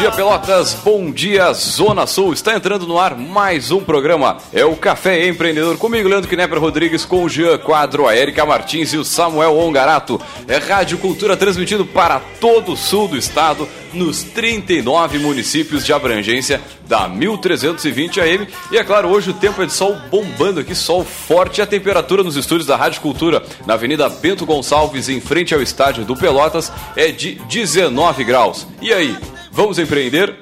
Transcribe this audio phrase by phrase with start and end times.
[0.00, 0.72] Dia, Pelotas.
[0.82, 2.32] Bom dia, Zona Sul.
[2.32, 4.38] Está entrando no ar mais um programa.
[4.50, 5.76] É o Café Empreendedor.
[5.76, 10.18] Comigo, Leandro Knepper Rodrigues, com o Jean Quadro, a Erika Martins e o Samuel Ongarato.
[10.48, 16.62] É Rádio Cultura transmitido para todo o sul do estado, nos 39 municípios de abrangência
[16.88, 18.48] da 1320 AM.
[18.72, 21.60] E é claro, hoje o tempo é de sol bombando aqui, sol forte.
[21.60, 26.06] A temperatura nos estúdios da Rádio Cultura, na Avenida Bento Gonçalves, em frente ao estádio
[26.06, 28.66] do Pelotas, é de 19 graus.
[28.80, 29.14] E aí,
[29.50, 30.34] vamos empreender?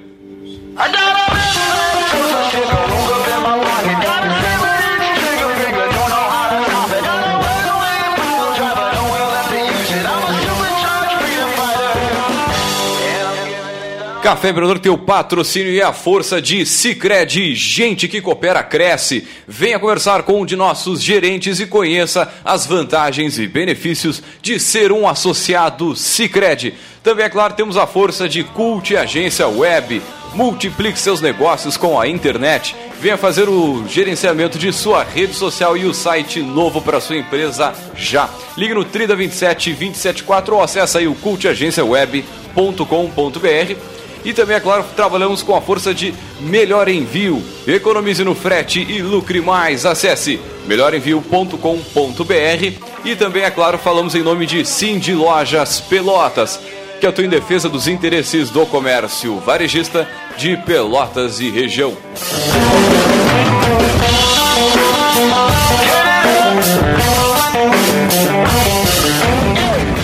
[14.29, 17.55] Café Empreendedor tem o patrocínio e a força de Cicred.
[17.55, 19.27] Gente que coopera, cresce.
[19.47, 24.93] Venha conversar com um de nossos gerentes e conheça as vantagens e benefícios de ser
[24.93, 26.75] um associado Cicred.
[27.09, 30.03] Também, é claro, temos a força de Cult Agência Web.
[30.35, 32.77] Multiplique seus negócios com a internet.
[33.01, 37.73] Venha fazer o gerenciamento de sua rede social e o site novo para sua empresa
[37.97, 38.29] já.
[38.59, 45.57] Ligue no 3027 274 ou acesse aí o cultagenciaweb.com.br e também, é claro, trabalhamos com
[45.57, 47.43] a força de Melhor Envio.
[47.67, 49.87] Economize no frete e lucre mais.
[49.87, 56.61] Acesse melhorenvio.com.br e também, é claro, falamos em nome de Cindy Lojas Pelotas,
[56.99, 61.97] que atua em defesa dos interesses do comércio varejista de Pelotas e região.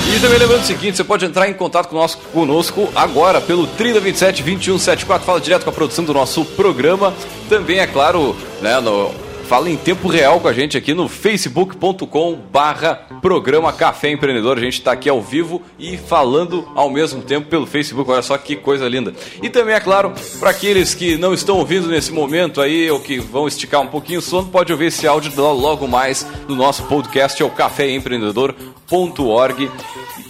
[0.07, 4.43] E também lembrando o seguinte, você pode entrar em contato conosco, conosco agora pelo 3027
[4.43, 7.13] 2174, fala direto com a produção do nosso programa.
[7.49, 9.13] Também, é claro, né, no,
[9.45, 14.57] fala em tempo real com a gente aqui no facebook.com barra programa Café Empreendedor.
[14.57, 18.11] A gente está aqui ao vivo e falando ao mesmo tempo pelo Facebook.
[18.11, 19.15] Olha só que coisa linda.
[19.43, 23.19] E também, é claro, para aqueles que não estão ouvindo nesse momento aí, ou que
[23.19, 27.43] vão esticar um pouquinho o sono, pode ouvir esse áudio logo mais no nosso podcast,
[27.43, 29.71] é o caféempreendedor.org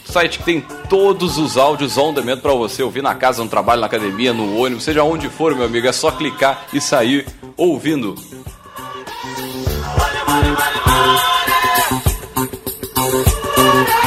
[0.04, 3.80] site que tem todos os áudios on demand para você ouvir na casa, no trabalho,
[3.80, 8.14] na academia, no ônibus, seja onde for, meu amigo, é só clicar e sair ouvindo.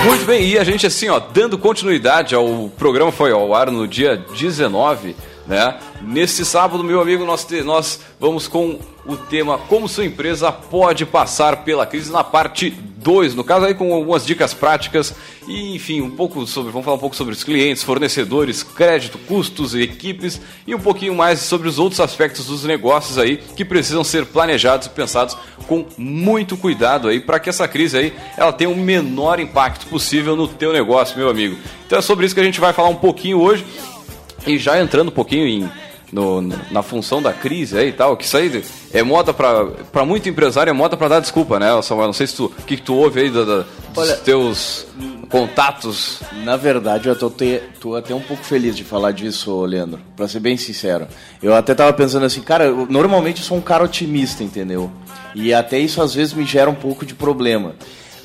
[0.06, 3.88] Muito bem, e a gente assim, ó, dando continuidade ao programa foi ao ar no
[3.88, 5.16] dia 19,
[5.46, 5.78] né?
[6.02, 11.64] Nesse sábado, meu amigo, nós, nós vamos com o tema Como sua empresa pode passar
[11.64, 15.16] pela crise na parte 2, no caso aí com algumas dicas práticas
[15.48, 19.74] e enfim, um pouco sobre, vamos falar um pouco sobre os clientes, fornecedores, crédito, custos,
[19.74, 24.26] equipes e um pouquinho mais sobre os outros aspectos dos negócios aí que precisam ser
[24.26, 25.38] planejados e pensados
[25.68, 30.36] com muito cuidado aí para que essa crise aí ela tenha o menor impacto possível
[30.36, 31.58] no teu negócio, meu amigo.
[31.86, 33.66] Então é sobre isso que a gente vai falar um pouquinho hoje
[34.46, 38.24] e já entrando um pouquinho em no, na função da crise aí e tal, que
[38.24, 38.64] isso aí
[38.94, 42.08] é moda para muito empresário, é moda para dar desculpa, né, Samuel?
[42.08, 43.68] Não sei se tu, o que, que tu ouve aí da, da, dos
[43.98, 44.88] Olha, teus
[45.30, 46.22] contatos.
[46.44, 50.28] Na verdade, eu tô, te, tô, até um pouco feliz de falar disso, Leandro, para
[50.28, 51.08] ser bem sincero.
[51.42, 54.90] Eu até tava pensando assim, cara, eu, normalmente eu sou um cara otimista, entendeu?
[55.36, 57.76] E até isso às vezes me gera um pouco de problema.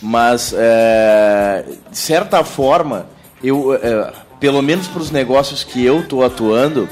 [0.01, 3.07] Mas, é, de certa forma,
[3.43, 6.89] eu, é, pelo menos para os negócios que eu tô atuando,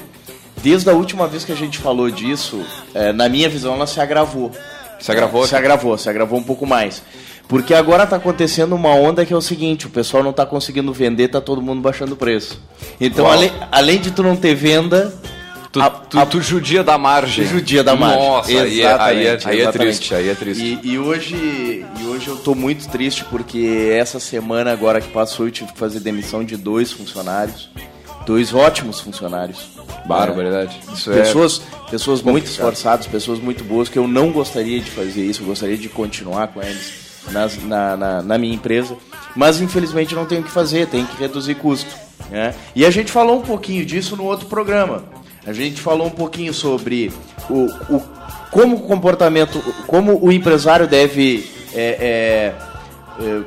[0.63, 2.61] Desde a última vez que a gente falou disso,
[2.95, 4.51] é, na minha visão, ela se agravou.
[4.99, 5.47] Se agravou?
[5.47, 7.03] Se agravou, se agravou um pouco mais.
[7.49, 10.93] Porque agora está acontecendo uma onda que é o seguinte, o pessoal não está conseguindo
[10.93, 12.63] vender, tá todo mundo baixando o preço.
[13.01, 15.13] Então, além, além de tu não ter venda,
[15.73, 17.47] Tu, a, tu, a, tu, judia da margem.
[17.47, 18.19] Judia da margem.
[18.19, 20.81] Nossa, aí é, aí, é, aí é triste, aí é triste.
[20.83, 25.47] E, e, hoje, e hoje eu tô muito triste porque essa semana agora que passou
[25.47, 27.71] eu tive que fazer demissão de dois funcionários.
[28.27, 29.71] Dois ótimos funcionários.
[30.07, 30.81] Barbaridade.
[31.09, 31.13] É.
[31.13, 35.43] Pessoas, é pessoas muito esforçadas, pessoas muito boas, que eu não gostaria de fazer isso,
[35.43, 38.97] eu gostaria de continuar com eles nas, na, na, na, minha empresa.
[39.35, 41.95] Mas infelizmente não tenho o que fazer, tenho que reduzir custo.
[42.31, 42.55] Né?
[42.75, 45.05] E a gente falou um pouquinho disso no outro programa.
[45.47, 47.13] A gente falou um pouquinho sobre
[47.49, 48.03] o, o
[48.51, 52.53] como o comportamento, como o empresário deve é,
[53.21, 53.41] é, é,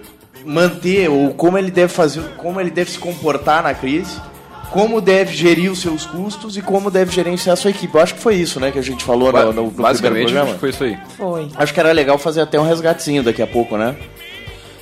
[0.45, 4.17] manter ou como ele deve fazer, como ele deve se comportar na crise
[4.73, 7.93] como deve gerir os seus custos e como deve gerenciar a sua equipe.
[7.93, 10.23] Eu acho que foi isso, né, que a gente falou ba no, no, no Basicamente,
[10.23, 10.45] programa.
[10.45, 10.97] Acho que foi isso aí.
[11.15, 11.47] Foi.
[11.55, 13.95] Acho que era legal fazer até um resgatezinho daqui a pouco, né?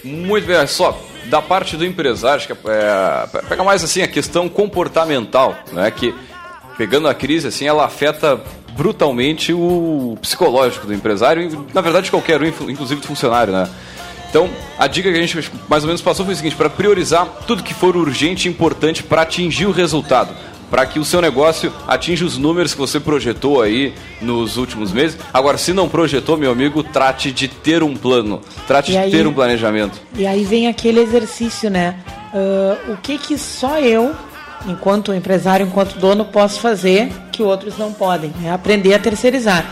[0.02, 4.48] Muito bem, só da parte do empresário, acho que é, pega mais assim a questão
[4.48, 6.16] comportamental, né, que
[6.78, 8.40] pegando a crise assim, ela afeta
[8.76, 13.70] brutalmente o psicológico do empresário na verdade qualquer um, inclusive do funcionário, né?
[14.32, 14.50] Então,
[14.80, 17.62] a dica que a gente mais ou menos passou foi o seguinte: para priorizar tudo
[17.62, 20.34] que for urgente e importante para atingir o resultado.
[20.72, 25.18] para que o seu negócio atinja os números que você projetou aí nos últimos meses.
[25.34, 29.34] Agora, se não projetou, meu amigo, trate de ter um plano, trate de ter um
[29.34, 30.00] planejamento.
[30.16, 31.98] E aí vem aquele exercício, né?
[32.34, 34.16] Uh, o que que só eu,
[34.66, 38.34] enquanto empresário, enquanto dono, posso fazer que outros não podem?
[38.46, 39.66] É aprender a terceirizar.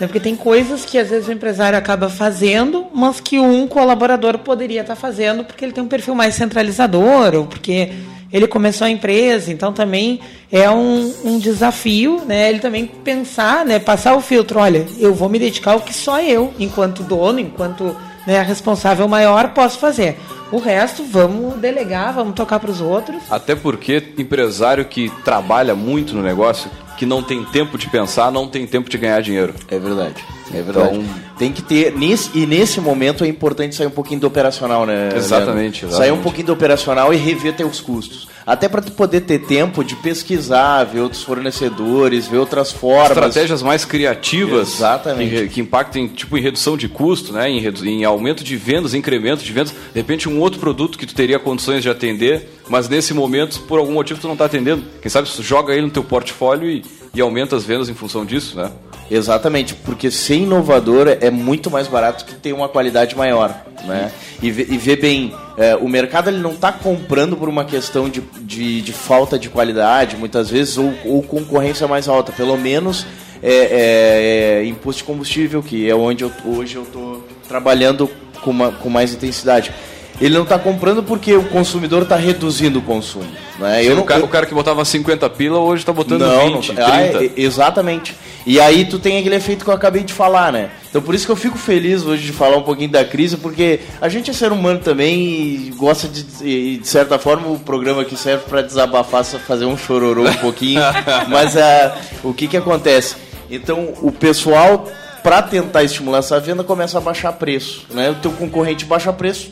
[0.00, 0.06] Né?
[0.06, 4.80] Porque tem coisas que às vezes o empresário acaba fazendo, mas que um colaborador poderia
[4.80, 7.92] estar fazendo porque ele tem um perfil mais centralizador ou porque
[8.32, 10.20] ele começou a empresa, então também
[10.50, 12.48] é um, um desafio, né?
[12.48, 13.78] Ele também pensar, né?
[13.80, 17.96] Passar o filtro, olha, eu vou me dedicar ao que só eu, enquanto dono, enquanto
[18.24, 20.16] né, responsável maior, posso fazer.
[20.52, 23.20] O resto, vamos delegar, vamos tocar para os outros.
[23.28, 26.70] Até porque empresário que trabalha muito no negócio,
[27.00, 29.54] que não tem tempo de pensar, não tem tempo de ganhar dinheiro.
[29.68, 30.22] É verdade.
[30.52, 30.98] É verdade.
[30.98, 31.96] Então, tem que ter.
[31.96, 35.08] Nesse, e nesse momento é importante sair um pouquinho do operacional, né?
[35.16, 35.96] Exatamente, exatamente.
[35.96, 38.28] Sair um pouquinho do operacional e rever teus custos.
[38.46, 43.12] Até para tu poder ter tempo de pesquisar, ver outros fornecedores, ver outras formas.
[43.12, 45.34] Estratégias mais criativas Exatamente.
[45.34, 47.48] Que, que impactem tipo, em redução de custo, né?
[47.48, 49.70] em, em aumento de vendas, incremento de vendas.
[49.70, 53.78] De repente, um outro produto que tu teria condições de atender, mas nesse momento, por
[53.78, 54.84] algum motivo, tu não está atendendo.
[55.00, 56.84] Quem sabe joga ele no teu portfólio e,
[57.14, 58.70] e aumenta as vendas em função disso, né?
[59.10, 63.52] Exatamente, porque ser inovador é muito mais barato que ter uma qualidade maior.
[63.84, 64.12] Né?
[64.40, 68.20] E, e ver bem, é, o mercado ele não está comprando por uma questão de,
[68.42, 72.30] de, de, falta de qualidade, muitas vezes, ou, ou concorrência mais alta.
[72.30, 73.04] Pelo menos
[73.42, 78.08] é, é, é, imposto de combustível, que é onde eu, hoje eu estou trabalhando
[78.42, 79.72] com, uma, com mais intensidade
[80.20, 83.24] ele não está comprando porque o consumidor está reduzindo o consumo.
[83.58, 83.82] Né?
[83.84, 84.24] Não, o, cara, eu...
[84.24, 86.84] o cara que botava 50 pila hoje está botando não, 20, não, 30.
[86.84, 88.14] Ah, exatamente.
[88.46, 90.70] E aí tu tem aquele efeito que eu acabei de falar, né?
[90.88, 93.80] Então por isso que eu fico feliz hoje de falar um pouquinho da crise, porque
[94.00, 98.02] a gente é ser humano também e gosta de, e, de certa forma, o programa
[98.02, 100.80] aqui serve para desabafar, fazer um chororô um pouquinho.
[101.28, 101.92] Mas uh,
[102.24, 103.14] o que que acontece?
[103.50, 104.86] Então o pessoal
[105.22, 107.86] para tentar estimular essa venda, começa a baixar preço.
[107.90, 108.10] Né?
[108.10, 109.50] O teu concorrente baixa preço,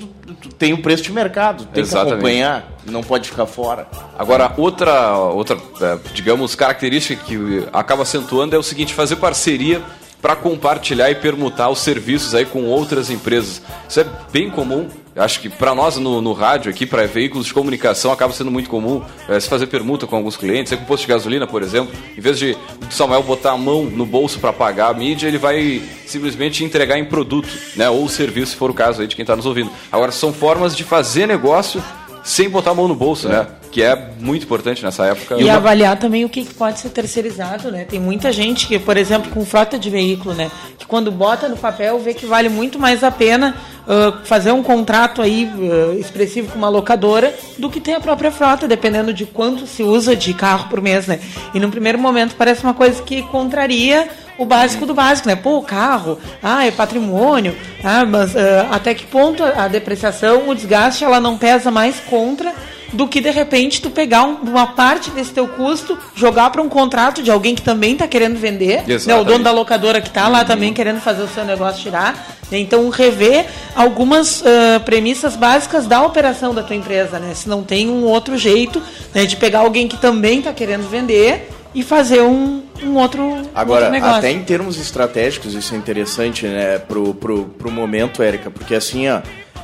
[0.58, 2.08] tem o preço de mercado, tem Exatamente.
[2.08, 3.86] que acompanhar, não pode ficar fora.
[4.18, 9.82] Agora, outra, outra é, digamos, característica que acaba acentuando é o seguinte, fazer parceria
[10.20, 13.62] para compartilhar e permutar os serviços aí com outras empresas.
[13.88, 14.88] Isso é bem comum.
[15.18, 18.70] Acho que para nós no, no, rádio aqui, para veículos de comunicação, acaba sendo muito
[18.70, 20.72] comum é, se fazer permuta com alguns clientes.
[20.72, 22.56] É com posto de gasolina, por exemplo, em vez de
[22.88, 26.98] o Samuel botar a mão no bolso para pagar a mídia, ele vai simplesmente entregar
[26.98, 27.90] em produto, né?
[27.90, 29.70] Ou serviço, se for o caso aí de quem está nos ouvindo.
[29.90, 31.82] Agora, são formas de fazer negócio
[32.28, 33.30] sem botar a mão no bolso, é.
[33.30, 33.46] né?
[33.70, 35.36] Que é muito importante nessa época.
[35.40, 37.84] E, avaliar também o que pode ser terceirizado, né?
[37.84, 40.50] Tem muita gente que, por exemplo, com frota de veículo, né?
[40.78, 43.56] Que quando bota no papel vê que vale muito mais a pena
[43.86, 48.30] uh, fazer um contrato aí uh, expressivo com uma locadora do que ter a própria
[48.30, 51.20] frota, dependendo de quanto se usa de carro por mês, né?
[51.54, 54.08] E no primeiro momento parece uma coisa que contraria
[54.38, 55.34] o básico do básico, né?
[55.34, 58.38] Pô, o carro, ah, é patrimônio, ah, mas uh,
[58.70, 62.54] até que ponto a depreciação, o desgaste, ela não pesa mais contra
[62.92, 66.68] do que de repente tu pegar um, uma parte desse teu custo, jogar para um
[66.68, 70.26] contrato de alguém que também está querendo vender, né, o dono da locadora que está
[70.28, 72.38] lá também querendo fazer o seu negócio tirar.
[72.50, 77.34] Né, então rever algumas uh, premissas básicas da operação da tua empresa, né?
[77.34, 78.82] Se não tem um outro jeito
[79.14, 83.22] né, de pegar alguém que também está querendo vender e fazer um, um outro,
[83.54, 84.16] Agora, outro negócio.
[84.16, 89.08] até em termos estratégicos, isso é interessante, né, pro, pro, pro momento, Érica, porque assim,
[89.08, 89.20] ó,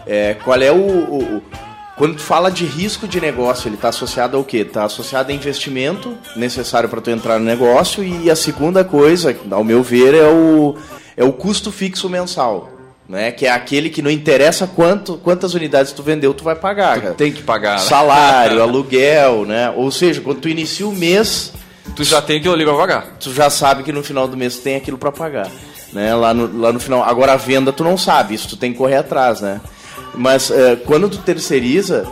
[0.06, 1.42] é, qual é o, o,
[1.97, 4.59] quando tu fala de risco de negócio, ele está associado ao quê?
[4.59, 9.62] Está associado a investimento necessário para tu entrar no negócio e a segunda coisa, ao
[9.62, 10.75] meu ver, é o,
[11.16, 12.71] é o custo fixo mensal.
[13.09, 13.30] Né?
[13.30, 17.00] Que é aquele que não interessa quanto, quantas unidades tu vendeu, tu vai pagar.
[17.00, 17.75] Tu tem que pagar.
[17.75, 17.78] Né?
[17.78, 19.71] Salário, aluguel, né?
[19.76, 21.52] Ou seja, quando tu inicia o mês,
[21.95, 23.17] Tu já tem aquilo ali pra pagar.
[23.21, 25.50] Tu já sabe que no final do mês tem aquilo para pagar.
[25.93, 26.14] Né?
[26.14, 27.03] Lá, no, lá no final.
[27.03, 29.61] Agora a venda tu não sabe, isso tu tem que correr atrás, né?
[30.14, 32.07] Mas é, quando tu terceiriza,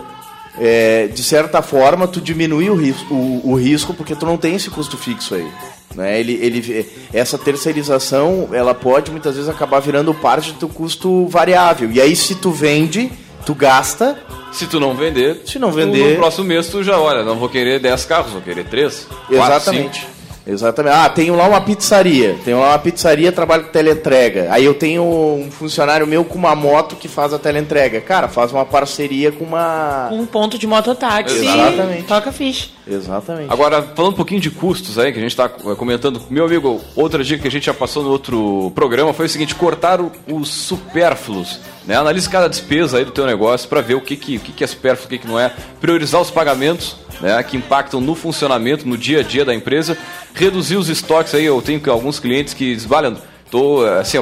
[0.59, 4.55] é, de certa forma tu diminui o risco, o, o, risco porque tu não tem
[4.55, 5.49] esse custo fixo aí.
[5.95, 6.19] Né?
[6.19, 11.91] Ele, ele, essa terceirização ela pode muitas vezes acabar virando parte do teu custo variável.
[11.91, 13.11] E aí se tu vende,
[13.44, 14.18] tu gasta
[14.52, 17.49] se tu não vender, se não vender, no próximo mês tu já olha, não vou
[17.49, 19.08] querer 10 carros, vou querer 3.
[19.30, 20.00] Exatamente.
[20.00, 20.12] 4,
[20.46, 20.94] Exatamente.
[20.94, 22.37] Ah, tenho lá uma pizzaria.
[22.44, 24.49] Tenho lá uma pizzaria, trabalho com teleentrega.
[24.50, 28.00] Aí eu tenho um funcionário meu com uma moto que faz a teleentrega.
[28.00, 30.06] Cara, faz uma parceria com uma.
[30.08, 31.37] Com um ponto de mototáxi.
[31.37, 32.02] Exatamente.
[32.04, 32.68] Toca ficha.
[32.87, 33.52] Exatamente.
[33.52, 36.20] Agora, falando um pouquinho de custos aí, que a gente está comentando.
[36.28, 39.54] Meu amigo, outra dica que a gente já passou no outro programa foi o seguinte:
[39.54, 41.61] cortar os supérfluos.
[41.87, 41.96] Né?
[41.96, 44.64] Analise cada despesa aí do teu negócio para ver o que, que, o que, que
[44.64, 45.52] é supérfluo, o que, que não é.
[45.80, 49.96] Priorizar os pagamentos né, que impactam no funcionamento, no dia a dia da empresa.
[50.34, 54.18] Reduzir os estoques aí, eu tenho alguns clientes que valendo, estou assim,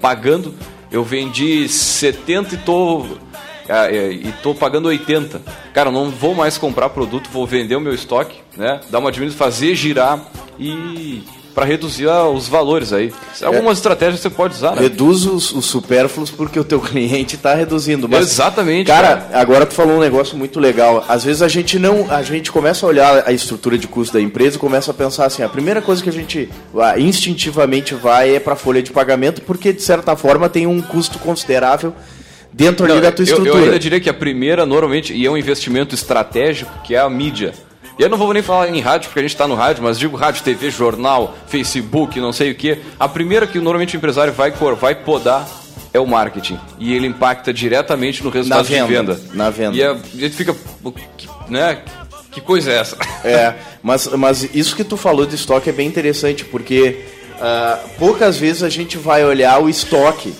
[0.00, 0.54] pagando,
[0.90, 3.18] eu vendi 70 e estou
[4.22, 5.40] e tô pagando 80.
[5.72, 8.80] Cara, não vou mais comprar produto, vou vender o meu estoque, né?
[8.90, 10.22] Dar uma diminuída, fazer girar
[10.58, 11.22] e
[11.54, 13.12] para reduzir os valores aí.
[13.42, 14.82] Algumas é, estratégias você pode usar, né?
[14.82, 18.08] Reduz os, os supérfluos porque o teu cliente está reduzindo.
[18.08, 18.88] Mas, Exatamente.
[18.88, 21.04] Cara, cara, agora tu falou um negócio muito legal.
[21.08, 24.20] Às vezes a gente não, a gente começa a olhar a estrutura de custo da
[24.20, 26.48] empresa e começa a pensar assim, a primeira coisa que a gente
[26.98, 31.18] instintivamente vai é para a folha de pagamento porque de certa forma tem um custo
[31.18, 31.94] considerável
[32.52, 33.50] dentro não, ali da tua estrutura.
[33.50, 36.98] Eu, eu ainda diria que a primeira normalmente e é um investimento estratégico que é
[36.98, 37.52] a mídia.
[37.98, 39.98] E eu não vou nem falar em rádio, porque a gente está no rádio, mas
[39.98, 42.78] digo rádio, TV, jornal, Facebook, não sei o que.
[42.98, 45.48] A primeira que normalmente o empresário vai, vai podar
[45.92, 46.58] é o marketing.
[46.78, 49.20] E ele impacta diretamente no resultado venda, de venda.
[49.32, 49.76] Na venda.
[49.76, 50.54] E a gente fica.
[51.48, 51.82] Né?
[52.32, 52.96] Que coisa é essa?
[53.24, 58.36] É, mas, mas isso que tu falou de estoque é bem interessante, porque uh, poucas
[58.36, 60.34] vezes a gente vai olhar o estoque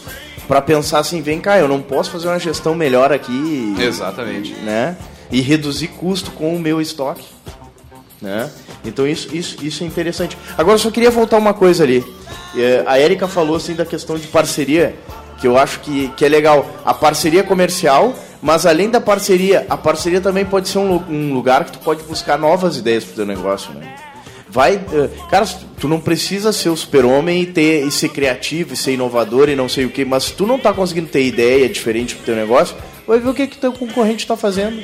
[0.46, 3.74] para pensar assim, vem cá, eu não posso fazer uma gestão melhor aqui.
[3.78, 4.52] Exatamente.
[4.56, 4.94] Né?
[5.30, 7.24] E reduzir custo com o meu estoque.
[8.20, 8.50] Né?
[8.84, 10.36] Então isso, isso, isso é interessante.
[10.56, 12.04] Agora eu só queria voltar uma coisa ali.
[12.56, 14.94] É, a Érica falou assim da questão de parceria,
[15.40, 16.66] que eu acho que, que é legal.
[16.84, 21.64] A parceria comercial, mas além da parceria, a parceria também pode ser um, um lugar
[21.64, 23.94] que tu pode buscar novas ideias para o teu negócio, né?
[24.48, 25.46] Vai, é, cara,
[25.80, 29.56] tu não precisa ser o super-homem e ter e ser criativo e ser inovador e
[29.56, 32.36] não sei o que, mas se tu não tá conseguindo ter ideia diferente pro teu
[32.36, 34.80] negócio, vai ver o que que teu concorrente está fazendo.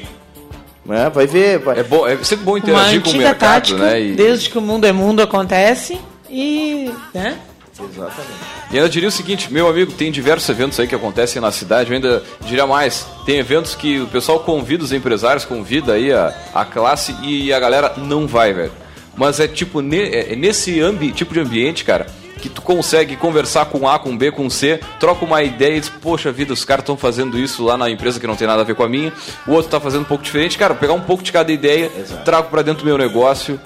[0.84, 1.10] Né?
[1.10, 1.58] Vai ver.
[1.58, 1.80] Vai...
[1.80, 4.00] É, bom, é sempre bom interagir com o mercado, tática, né?
[4.00, 4.12] E...
[4.12, 6.90] Desde que o mundo é mundo acontece e.
[7.14, 7.38] Né?
[7.78, 8.60] Exatamente.
[8.70, 11.90] E ainda diria o seguinte, meu amigo, tem diversos eventos aí que acontecem na cidade,
[11.90, 16.32] eu ainda diria mais, tem eventos que o pessoal convida os empresários, convida aí a,
[16.54, 18.72] a classe e a galera não vai, velho.
[19.16, 22.06] Mas é tipo, ne, é, é nesse ambi, tipo de ambiente, cara,
[22.40, 25.88] que tu consegue conversar com A, com B, com C, troca uma ideia e diz,
[25.88, 28.64] poxa vida, os caras estão fazendo isso lá na empresa que não tem nada a
[28.64, 29.12] ver com a minha,
[29.46, 32.24] o outro está fazendo um pouco diferente, cara, pegar um pouco de cada ideia, Exato.
[32.24, 33.60] trago para dentro do meu negócio,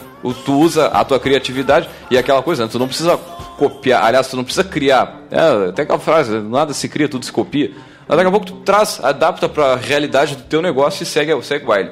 [0.45, 2.69] tu usa a tua criatividade e aquela coisa, né?
[2.71, 3.17] tu não precisa
[3.59, 7.33] copiar, aliás, tu não precisa criar, é, até aquela frase, nada se cria, tudo se
[7.33, 7.71] copia,
[8.09, 11.41] mas daqui a pouco tu traz, adapta para a realidade do teu negócio e segue,
[11.43, 11.91] segue o baile.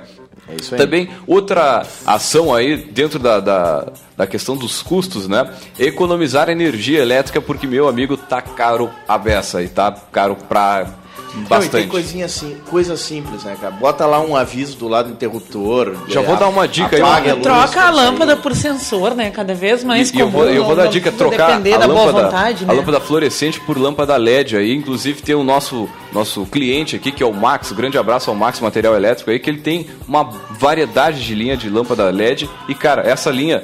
[0.52, 0.78] É isso aí.
[0.78, 5.50] Também outra ação aí dentro da, da, da, questão dos custos, né?
[5.78, 10.86] Economizar energia elétrica porque meu amigo tá caro a beça e tá caro pra
[11.34, 11.64] Bastante.
[11.64, 13.72] Não, tem coisinha assim, coisa simples, né, cara?
[13.72, 15.94] Bota lá um aviso do lado do interruptor.
[16.06, 17.02] Já vou dar uma dica aí.
[17.02, 19.30] A luz, troca a lâmpada por sensor, né?
[19.30, 20.24] Cada vez mais e, comum.
[20.24, 22.72] Eu vou, eu vou dar dica, trocar a lâmpada, vontade, né?
[22.72, 24.74] a lâmpada fluorescente por lâmpada LED aí.
[24.74, 27.72] Inclusive tem o nosso, nosso cliente aqui, que é o Max.
[27.72, 31.70] Grande abraço ao Max Material Elétrico aí, que ele tem uma variedade de linha de
[31.70, 32.48] lâmpada LED.
[32.68, 33.62] E, cara, essa linha,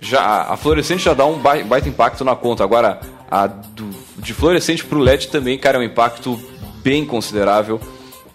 [0.00, 2.62] já a fluorescente já dá um baita impacto na conta.
[2.62, 6.40] Agora, a do, de fluorescente pro LED também, cara, é um impacto
[6.82, 7.80] bem considerável.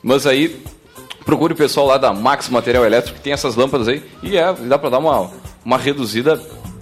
[0.02, 0.64] Mas aí,
[1.25, 4.54] procure o pessoal lá da Max Material Elétrico que tem essas lâmpadas aí e é,
[4.54, 5.32] dá para dar uma,
[5.64, 6.40] uma reduzida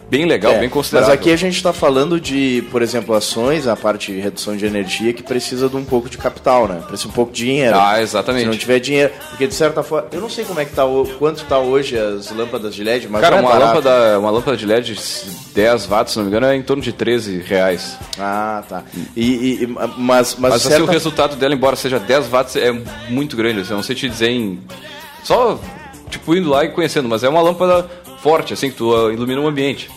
[0.09, 1.09] bem legal, é, bem considerável.
[1.09, 4.65] Mas aqui a gente está falando de, por exemplo, ações, a parte de redução de
[4.65, 6.81] energia, que precisa de um pouco de capital, né?
[6.87, 7.77] Precisa um pouco de dinheiro.
[7.77, 8.43] Ah, exatamente.
[8.43, 10.83] Se não tiver dinheiro, porque de certa forma, eu não sei como é que tá,
[11.17, 14.65] quanto está hoje as lâmpadas de LED, mas Cara, é uma, lâmpada, uma lâmpada de
[14.65, 17.97] LED de 10 watts, se não me engano, é em torno de 13 reais.
[18.19, 18.83] Ah, tá.
[19.15, 20.77] E, e mas, mas, mas certa...
[20.77, 22.71] assim, o resultado dela, embora seja 10 watts, é
[23.09, 23.61] muito grande.
[23.61, 24.59] Assim, eu não sei te dizer em...
[25.23, 25.59] Só,
[26.09, 27.89] tipo, indo lá e conhecendo, mas é uma lâmpada
[28.23, 29.91] forte, assim, que tu uh, ilumina o ambiente.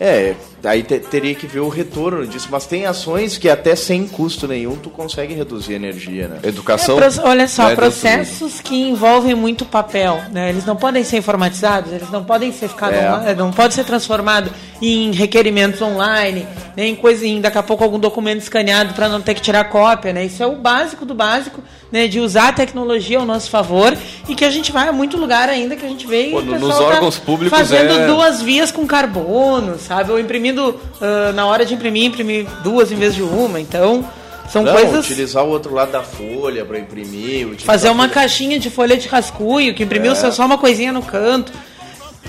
[0.00, 0.34] É,
[0.64, 4.48] aí te, teria que ver o retorno disso, mas tem ações que até sem custo
[4.48, 6.40] nenhum tu consegue reduzir a energia, né?
[6.42, 6.98] Educação.
[6.98, 10.48] É, olha só, né, processos que envolvem muito papel, né?
[10.50, 13.34] Eles não podem ser informatizados, eles não podem ser ficados é.
[13.36, 14.50] não pode ser transformado
[14.92, 19.20] em requerimentos online, nem em coisa, em, daqui a pouco algum documento escaneado para não
[19.20, 20.24] ter que tirar cópia, né?
[20.24, 23.96] Isso é o básico do básico né, de usar a tecnologia ao nosso favor
[24.28, 26.44] e que a gente vai a muito lugar ainda que a gente vê Pô, e
[26.44, 28.06] nos tá órgãos tá públicos fazendo é...
[28.06, 30.10] duas vias com carbono, sabe?
[30.10, 33.60] Ou imprimindo uh, na hora de imprimir, imprimir duas em vez de uma.
[33.60, 34.04] Então,
[34.50, 35.06] são Não, coisas.
[35.06, 37.60] utilizar o outro lado da folha para imprimir.
[37.60, 40.14] Fazer uma caixinha de folha de rascunho, que imprimiu é.
[40.14, 41.52] só uma coisinha no canto.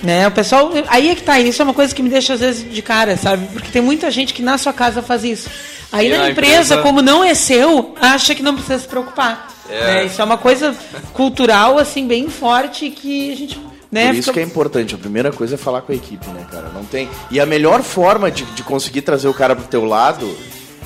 [0.03, 0.27] Né?
[0.27, 0.71] O pessoal.
[0.87, 3.17] Aí é que tá, isso é uma coisa que me deixa às vezes de cara,
[3.17, 3.47] sabe?
[3.53, 5.49] Porque tem muita gente que na sua casa faz isso.
[5.91, 9.47] Aí na, na empresa, empresa, como não é seu, acha que não precisa se preocupar.
[9.69, 9.85] É.
[9.85, 10.05] Né?
[10.05, 10.75] Isso é uma coisa
[11.13, 13.59] cultural, assim, bem forte que a gente.
[13.91, 14.33] Né, Por isso fica...
[14.33, 14.95] que é importante.
[14.95, 16.69] A primeira coisa é falar com a equipe, né, cara?
[16.73, 17.09] Não tem.
[17.31, 20.35] E a melhor forma de, de conseguir trazer o cara pro teu lado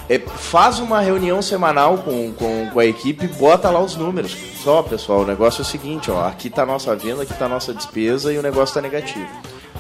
[0.10, 4.36] é, faz uma reunião semanal com, com, com, a equipe bota lá os números.
[4.64, 7.46] Só, pessoal, o negócio é o seguinte, ó, aqui tá a nossa venda, aqui tá
[7.46, 9.30] a nossa despesa e o negócio tá negativo.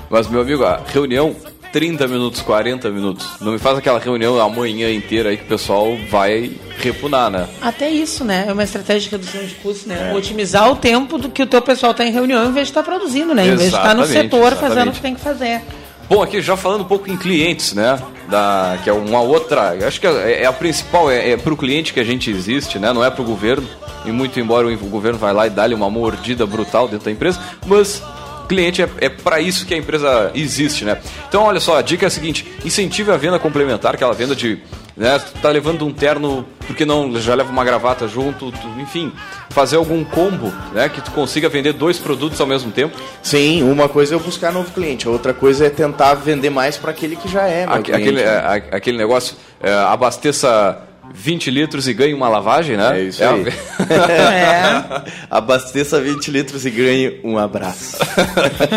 [0.09, 1.36] Mas, meu amigo, a reunião
[1.71, 3.27] 30 minutos, 40 minutos.
[3.41, 7.48] Não me faz aquela reunião a manhã inteira aí que o pessoal vai repunar, né?
[7.61, 8.46] Até isso, né?
[8.48, 10.11] É uma estratégia de redução de custos, né?
[10.11, 10.15] É.
[10.15, 12.83] Otimizar o tempo do que o teu pessoal está em reunião em vez de estar
[12.83, 13.44] tá produzindo, né?
[13.44, 14.59] Em vez de estar tá no setor exatamente.
[14.59, 15.61] fazendo o que tem que fazer.
[16.09, 18.01] Bom, aqui já falando um pouco em clientes, né?
[18.27, 19.77] Da, que é uma outra.
[19.85, 22.79] Acho que é, é a principal, é, é para o cliente que a gente existe,
[22.79, 22.91] né?
[22.91, 23.67] Não é para o governo.
[24.05, 27.39] E muito embora o governo vai lá e dá-lhe uma mordida brutal dentro da empresa,
[27.67, 28.01] mas
[28.50, 30.98] cliente é, é para isso que a empresa existe, né?
[31.29, 34.59] Então, olha só, a dica é a seguinte: incentive a venda complementar, aquela venda de.
[34.98, 39.14] Né, tu tá levando um terno, porque não já leva uma gravata junto, tu, enfim,
[39.50, 43.00] fazer algum combo, né, que tu consiga vender dois produtos ao mesmo tempo.
[43.24, 46.92] Sim, uma coisa é buscar novo cliente, a outra coisa é tentar vender mais para
[46.92, 47.64] aquele que já é.
[47.64, 48.64] Aquele, cliente, né?
[48.72, 53.00] aquele negócio, é, abasteça 20 litros e ganhe uma lavagem, né?
[53.00, 53.45] É isso é aí.
[53.89, 55.03] é.
[55.29, 57.98] Abasteça 20 litros e ganhe um abraço.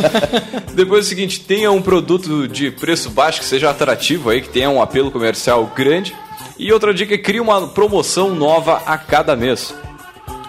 [0.75, 4.49] Depois é o seguinte, tenha um produto de preço baixo que seja atrativo aí, que
[4.49, 6.15] tenha um apelo comercial grande.
[6.59, 9.75] E outra dica é crie uma promoção nova a cada mês.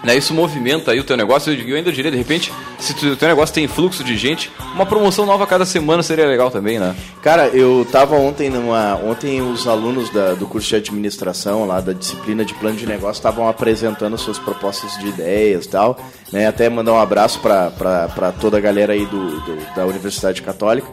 [0.04, 1.52] Né, isso movimenta aí o teu negócio.
[1.52, 5.24] Eu ainda diria, de repente, se o teu negócio tem fluxo de gente, uma promoção
[5.24, 6.94] nova a cada semana seria legal também, né?
[7.22, 8.96] Cara, eu tava ontem numa.
[8.96, 13.18] Ontem os alunos da, do curso de administração, lá da disciplina de plano de negócio,
[13.18, 15.98] estavam apresentando suas propostas de ideias e tal.
[16.30, 16.46] Né?
[16.46, 20.88] Até mandar um abraço para toda a galera aí do, do da Universidade Católica.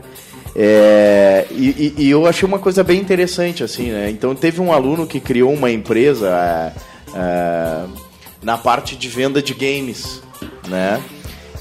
[0.56, 4.10] É, e, e, eu achei uma coisa bem interessante, assim, né?
[4.10, 6.28] Então teve um aluno que criou uma empresa.
[6.28, 6.74] É,
[7.16, 8.11] é,
[8.42, 10.22] na parte de venda de games,
[10.68, 11.02] né?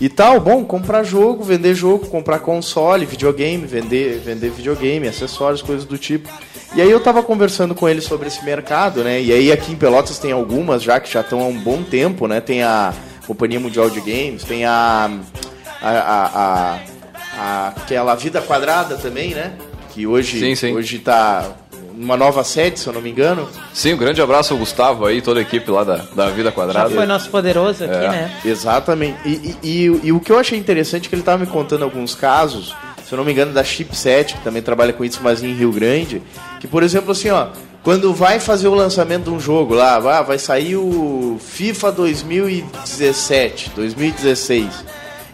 [0.01, 5.85] E tal, bom, comprar jogo, vender jogo, comprar console, videogame, vender, vender videogame, acessórios, coisas
[5.85, 6.27] do tipo.
[6.75, 9.21] E aí eu tava conversando com ele sobre esse mercado, né?
[9.21, 12.27] E aí aqui em Pelotas tem algumas já que já estão há um bom tempo,
[12.27, 12.41] né?
[12.41, 12.95] Tem a
[13.27, 15.11] Companhia Mundial de Games, tem a,
[15.83, 16.81] a, a,
[17.37, 19.53] a, aquela Vida Quadrada também, né?
[19.91, 20.75] Que hoje, sim, sim.
[20.75, 21.57] hoje tá
[22.01, 23.49] uma nova sede, se eu não me engano.
[23.75, 26.89] Sim, um grande abraço ao Gustavo aí, toda a equipe lá da, da Vida Quadrada.
[26.89, 28.09] Já foi nosso poderoso aqui, é.
[28.09, 28.37] né?
[28.45, 29.19] Exatamente.
[29.25, 31.85] E, e, e, e, o que eu achei interessante é que ele estava me contando
[31.85, 35.43] alguns casos, se eu não me engano, da Chipset, que também trabalha com isso, mas
[35.43, 36.23] em Rio Grande,
[36.59, 37.49] que, por exemplo, assim, ó,
[37.83, 43.73] quando vai fazer o lançamento de um jogo lá, vai, vai sair o FIFA 2017,
[43.77, 44.85] 2016,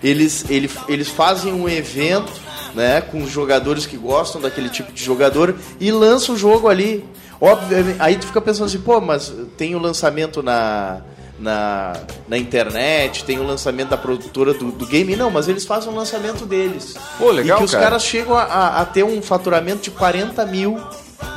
[0.03, 2.46] eles, eles, eles fazem um evento
[2.77, 7.03] né, com os jogadores que gostam daquele tipo de jogador e lança o jogo ali.
[7.41, 11.01] Obviamente, aí tu fica pensando assim, pô, mas tem o lançamento na,
[11.39, 11.95] na,
[12.29, 15.17] na internet, tem o lançamento da produtora do, do game.
[15.17, 16.95] Não, mas eles fazem o lançamento deles.
[17.19, 17.85] Pô, legal, E que os cara.
[17.85, 20.79] caras chegam a, a, ter um faturamento de 40 mil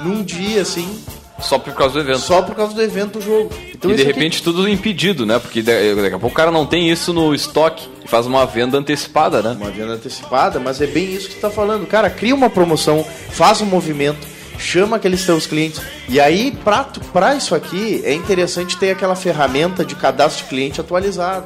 [0.03, 1.01] num dia, assim.
[1.41, 2.19] Só por causa do evento.
[2.19, 3.49] Só por causa do evento do jogo.
[3.73, 4.43] Então, e de repente aqui...
[4.43, 5.39] tudo impedido, né?
[5.39, 8.77] Porque daqui a pouco o cara não tem isso no estoque e faz uma venda
[8.77, 9.55] antecipada, né?
[9.59, 11.87] Uma venda antecipada, mas é bem isso que tu tá falando.
[11.87, 15.81] Cara, cria uma promoção, faz um movimento, chama aqueles teus clientes.
[16.07, 20.81] E aí, pra, pra isso aqui, é interessante ter aquela ferramenta de cadastro de cliente
[20.81, 21.45] atualizado.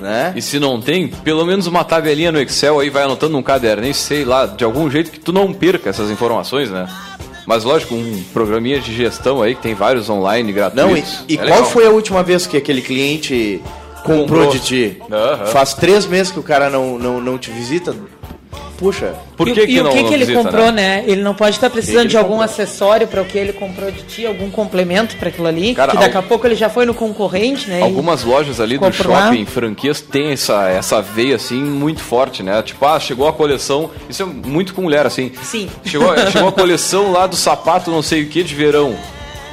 [0.00, 0.32] Né?
[0.34, 3.92] E se não tem, pelo menos uma tabelinha no Excel aí, vai anotando num caderno,
[3.94, 6.88] sei lá, de algum jeito que tu não perca essas informações, né?
[7.46, 11.18] Mas lógico, um programinha de gestão aí que tem vários online gratuitos.
[11.20, 11.64] Não, e, e é qual legal.
[11.66, 13.62] foi a última vez que aquele cliente
[14.04, 14.50] comprou, comprou.
[14.50, 15.02] de ti?
[15.02, 15.46] Uhum.
[15.46, 17.94] Faz três meses que o cara não, não, não te visita?
[18.76, 19.14] Puxa.
[19.36, 21.02] Por que e, que e não, o que, que ele visita, comprou, né?
[21.02, 21.04] né?
[21.06, 22.44] Ele não pode estar precisando que de algum comprou?
[22.44, 25.74] acessório para o que ele comprou de ti, algum complemento para aquilo ali.
[25.74, 27.82] Cara, que daqui a pouco ele já foi no concorrente, né?
[27.82, 29.46] Algumas lojas ali do shopping, lá.
[29.46, 32.62] franquias, tem essa, essa veia assim muito forte, né?
[32.62, 33.90] Tipo, ah, chegou a coleção.
[34.08, 35.32] Isso é muito com mulher, assim.
[35.42, 35.68] Sim.
[35.84, 38.96] Chegou, chegou a coleção lá do sapato, não sei o que, de verão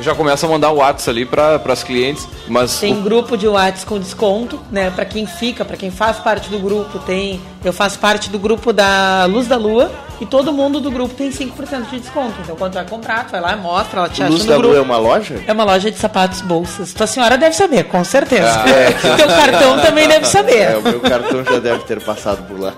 [0.01, 2.27] já começa a mandar o WhatsApp ali para as clientes.
[2.47, 3.01] Mas tem o...
[3.01, 4.89] grupo de WhatsApp com desconto, né?
[4.89, 7.41] Para quem fica, para quem faz parte do grupo, tem.
[7.63, 11.29] Eu faço parte do grupo da Luz da Lua e todo mundo do grupo tem
[11.31, 12.33] 5% de desconto.
[12.41, 14.69] Então quando vai comprar, tu vai lá, mostra, ela te acha Luz da grupo.
[14.69, 15.43] Lua é uma loja?
[15.47, 16.93] É uma loja de sapatos, bolsas.
[16.93, 18.63] Tua senhora deve saber, com certeza.
[18.63, 18.91] Ah, é.
[19.17, 20.61] Teu cartão também deve saber.
[20.61, 22.73] É, o meu cartão já deve ter passado por lá.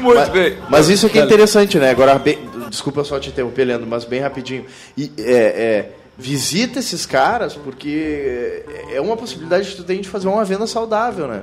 [0.00, 0.56] Muito mas, bem.
[0.68, 1.90] Mas isso aqui é interessante, né?
[1.90, 2.38] Agora, bem,
[2.76, 4.66] desculpa só te interromper, Leandro, mas bem rapidinho.
[4.96, 10.28] E, é, é, visita esses caras, porque é uma possibilidade que tu tem de fazer
[10.28, 11.42] uma venda saudável, né?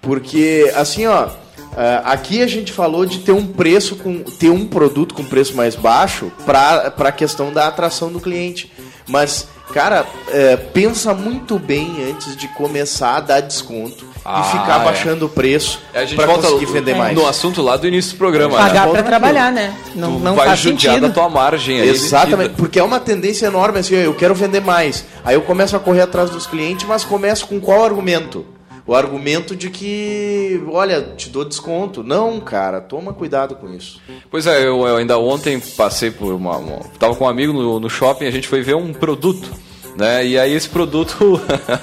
[0.00, 1.28] Porque, assim, ó,
[1.76, 5.56] é, aqui a gente falou de ter um preço, com ter um produto com preço
[5.56, 8.72] mais baixo para a questão da atração do cliente.
[9.06, 14.80] Mas, cara, é, pensa muito bem antes de começar a dar desconto ah, e ficar
[14.80, 14.84] é.
[14.84, 15.80] baixando o preço
[16.14, 17.16] para conseguir vender mais.
[17.16, 18.56] No assunto lá do início do programa.
[18.56, 18.92] Pagar né?
[18.92, 19.74] para trabalhar, né?
[19.94, 21.08] Não, não vai faz judiar sentido.
[21.08, 21.88] da tua margem aí.
[21.88, 25.04] Exatamente, porque é uma tendência enorme assim, eu quero vender mais.
[25.24, 28.44] Aí eu começo a correr atrás dos clientes, mas começo com qual argumento?
[28.88, 32.02] O argumento de que, olha, te dou desconto.
[32.02, 34.00] Não, cara, toma cuidado com isso.
[34.30, 36.78] Pois é, eu, eu ainda ontem passei por uma, uma.
[36.98, 39.46] Tava com um amigo no, no shopping, a gente foi ver um produto,
[39.94, 40.24] né?
[40.24, 41.38] E aí esse produto.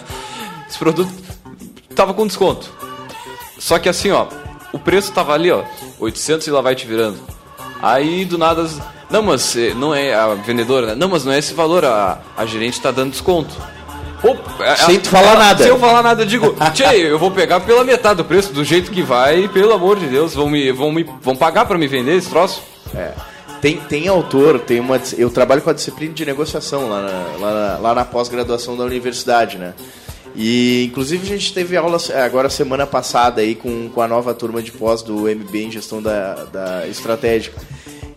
[0.67, 1.13] esse produto
[1.95, 2.71] tava com desconto.
[3.59, 4.25] Só que assim, ó,
[4.73, 5.63] o preço tava ali, ó,
[5.99, 7.19] 800 e lá vai te virando.
[7.83, 8.67] Aí do nada,
[9.11, 10.95] não, mas eh, não é a vendedora, né?
[10.95, 13.55] não, mas não é esse valor, a, a gerente tá dando desconto.
[14.23, 15.63] Opa, sem tu falar ela, nada.
[15.63, 18.63] Sem eu falar nada, eu digo, tchê, eu vou pegar pela metade do preço, do
[18.63, 21.87] jeito que vai, pelo amor de Deus, vão me, vão me, vão pagar para me
[21.87, 22.63] vender esse troço?
[22.93, 23.11] É.
[23.61, 27.53] Tem, tem autor, tem uma, eu trabalho com a disciplina de negociação lá na, lá
[27.53, 29.73] na, lá na pós-graduação da universidade, né?
[30.35, 34.61] E inclusive a gente teve aula agora semana passada aí com, com a nova turma
[34.61, 37.59] de pós do MBA em gestão da, da estratégica.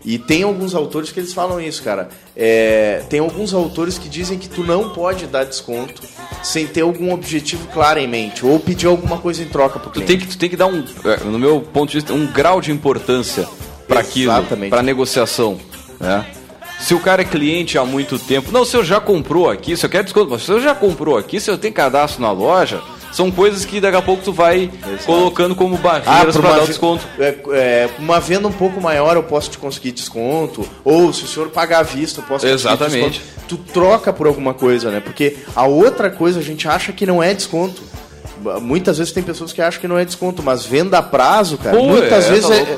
[0.03, 2.09] E tem alguns autores que eles falam isso, cara.
[2.35, 6.01] É, tem alguns autores que dizem que tu não pode dar desconto
[6.41, 10.07] sem ter algum objetivo claro em mente ou pedir alguma coisa em troca pro cliente.
[10.07, 12.27] Tu tem que, tu tem que dar um, é, no meu ponto de vista, um
[12.27, 13.47] grau de importância
[13.87, 14.31] para aquilo,
[14.69, 15.57] para negociação,
[15.99, 16.25] né?
[16.79, 19.85] Se o cara é cliente há muito tempo, não, se eu já comprou aqui, se
[19.85, 22.81] eu quero desconto, mas se eu já comprou aqui, se eu tenho cadastro na loja,
[23.11, 25.05] são coisas que daqui a pouco tu vai Exato.
[25.05, 27.05] colocando como barreiras ah, para dar o desconto.
[27.19, 31.27] É, é, uma venda um pouco maior eu posso te conseguir desconto, ou se o
[31.27, 33.19] senhor pagar à vista eu posso Exatamente.
[33.19, 33.39] desconto.
[33.47, 34.99] Tu troca por alguma coisa, né?
[34.99, 37.81] Porque a outra coisa a gente acha que não é desconto.
[38.61, 41.75] Muitas vezes tem pessoas que acham que não é desconto, mas venda a prazo, cara,
[41.75, 42.77] Pô, muitas é, vezes tá é,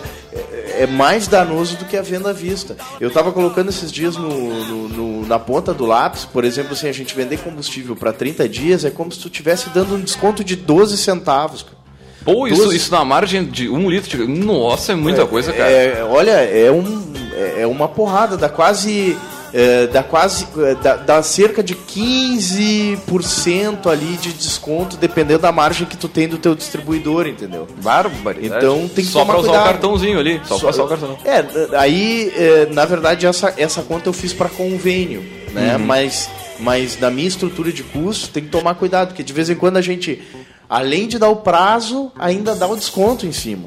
[0.81, 2.75] é, mais danoso do que a venda à vista.
[2.99, 6.87] Eu estava colocando esses dias no, no, no, na ponta do lápis, por exemplo, assim,
[6.87, 10.43] a gente vender combustível para 30 dias é como se tu estivesse dando um desconto
[10.43, 11.81] de 12 centavos, cara.
[12.23, 14.27] Pô, isso, isso na margem de um litro de...
[14.27, 15.69] Nossa, é muita é, coisa, cara.
[15.71, 19.17] É, olha, é, um, é, é uma porrada, dá quase
[19.53, 25.85] é, dá quase é, dá, dá, cerca de 15% ali de desconto dependendo da margem
[25.85, 27.67] que tu tem do teu distribuidor, entendeu?
[27.81, 28.65] Barbaridade.
[28.65, 31.17] Então tem que só pra usar o cartãozinho ali, só, só passar o cartão.
[31.25, 31.43] É,
[31.77, 35.75] aí é, na verdade essa, essa conta eu fiz para convênio, né?
[35.75, 35.85] Uhum.
[35.85, 39.55] Mas mas na minha estrutura de custo tem que tomar cuidado, porque de vez em
[39.55, 40.21] quando a gente
[40.69, 43.65] além de dar o prazo, ainda dá o desconto em cima,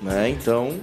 [0.00, 0.28] né?
[0.28, 0.74] Então,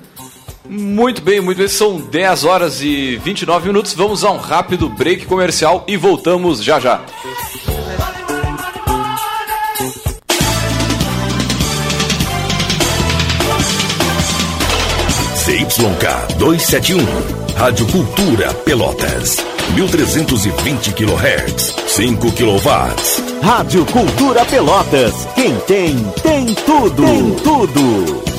[0.72, 1.68] muito bem, muito bem.
[1.68, 3.94] São 10 horas e 29 minutos.
[3.94, 7.02] Vamos a um rápido break comercial e voltamos já já.
[15.44, 17.00] CYK 271,
[17.58, 19.38] Rádio Cultura Pelotas.
[19.74, 23.42] 1320 kHz, 5 kW.
[23.42, 25.14] Rádio Cultura Pelotas.
[25.36, 27.04] Quem tem, tem tudo.
[27.04, 28.31] Tem tudo.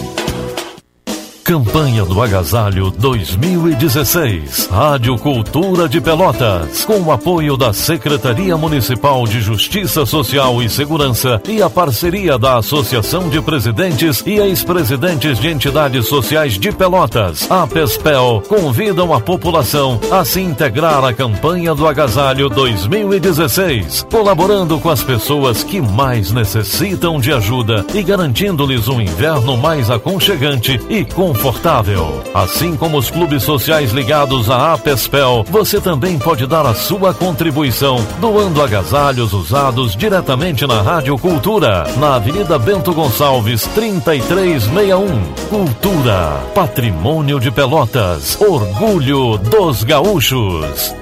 [1.44, 4.68] Campanha do Agasalho 2016.
[4.70, 6.84] Rádio Cultura de Pelotas.
[6.84, 12.58] Com o apoio da Secretaria Municipal de Justiça Social e Segurança e a parceria da
[12.58, 19.98] Associação de Presidentes e Ex-Presidentes de Entidades Sociais de Pelotas, a PESPEL, convidam a população
[20.12, 27.18] a se integrar à campanha do Agasalho 2016, colaborando com as pessoas que mais necessitam
[27.18, 32.22] de ajuda e garantindo-lhes um inverno mais aconchegante e com confortável.
[32.34, 37.96] Assim como os clubes sociais ligados à APESPEL, você também pode dar a sua contribuição,
[38.20, 45.22] doando agasalhos usados diretamente na Rádio Cultura, na Avenida Bento Gonçalves, 3361.
[45.48, 51.01] Cultura, patrimônio de Pelotas, orgulho dos gaúchos.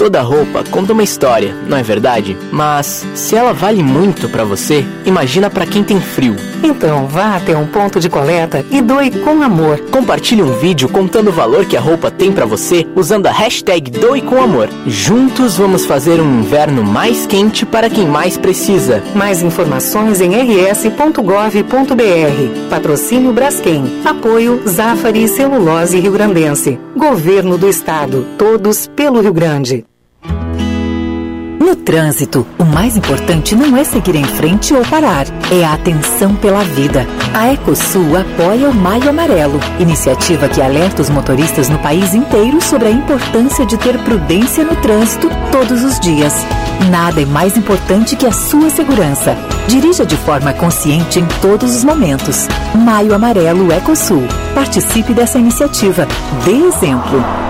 [0.00, 2.34] Toda roupa conta uma história, não é verdade?
[2.50, 6.36] Mas se ela vale muito para você, imagina para quem tem frio.
[6.64, 9.78] Então vá até um ponto de coleta e doe com amor.
[9.90, 13.90] Compartilhe um vídeo contando o valor que a roupa tem para você usando a hashtag
[13.90, 14.70] Doe com Amor.
[14.86, 19.02] Juntos vamos fazer um inverno mais quente para quem mais precisa.
[19.14, 21.20] Mais informações em rs.gov.br.
[22.70, 24.00] Patrocínio Braskem.
[24.02, 26.80] Apoio Zafari Celulose Rio Grandense.
[26.96, 28.26] Governo do Estado.
[28.38, 29.89] Todos pelo Rio Grande.
[31.60, 36.34] No trânsito, o mais importante não é seguir em frente ou parar, é a atenção
[36.34, 37.06] pela vida.
[37.34, 42.88] A Ecosul apoia o Maio Amarelo, iniciativa que alerta os motoristas no país inteiro sobre
[42.88, 46.32] a importância de ter prudência no trânsito todos os dias.
[46.90, 49.36] Nada é mais importante que a sua segurança.
[49.68, 52.48] Dirija de forma consciente em todos os momentos.
[52.74, 54.26] Maio Amarelo Ecosul.
[54.54, 56.08] Participe dessa iniciativa.
[56.42, 57.49] Dê exemplo.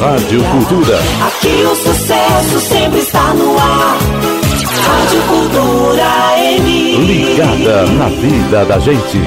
[0.00, 0.96] Rádio Cultura.
[1.26, 3.98] Aqui o sucesso sempre está no ar.
[4.86, 6.96] Rádio Cultura M.
[7.04, 9.20] Ligada na vida da gente.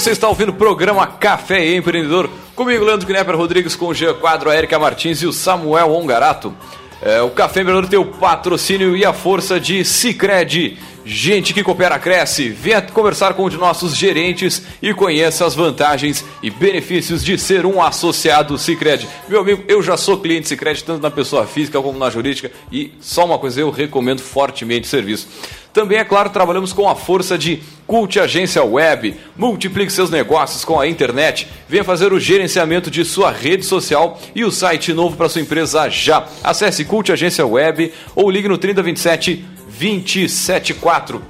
[0.00, 2.30] Você está ouvindo o programa Café Empreendedor.
[2.54, 6.54] Comigo, Leandro Knepper Rodrigues, com o Jean Quadro, a Erika Martins e o Samuel Ongarato.
[7.02, 10.78] É, o Café Empreendedor tem o patrocínio e a força de Cicred.
[11.10, 12.50] Gente que coopera, cresce.
[12.50, 17.64] Venha conversar com um de nossos gerentes e conheça as vantagens e benefícios de ser
[17.64, 19.08] um associado Cicred.
[19.26, 22.92] Meu amigo, eu já sou cliente Cicred, tanto na pessoa física como na jurídica, e
[23.00, 25.28] só uma coisa, eu recomendo fortemente o serviço.
[25.72, 29.16] Também, é claro, trabalhamos com a força de Cult Agência Web.
[29.34, 31.48] Multiplique seus negócios com a internet.
[31.66, 35.88] Venha fazer o gerenciamento de sua rede social e o site novo para sua empresa
[35.88, 36.26] já.
[36.44, 41.22] Acesse Cult Agência Web ou ligue no 3027 274.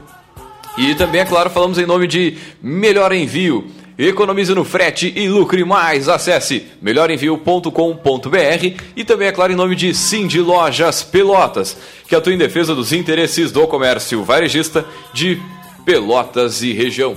[0.77, 3.67] E também, é claro, falamos em nome de Melhor Envio.
[3.99, 6.09] Economize no frete e lucre mais.
[6.09, 7.71] Acesse melhorenvio.com.br
[8.95, 12.93] e também, é claro, em nome de Cindy Lojas Pelotas, que atua em defesa dos
[12.93, 15.41] interesses do comércio varejista de
[15.85, 17.17] Pelotas e região.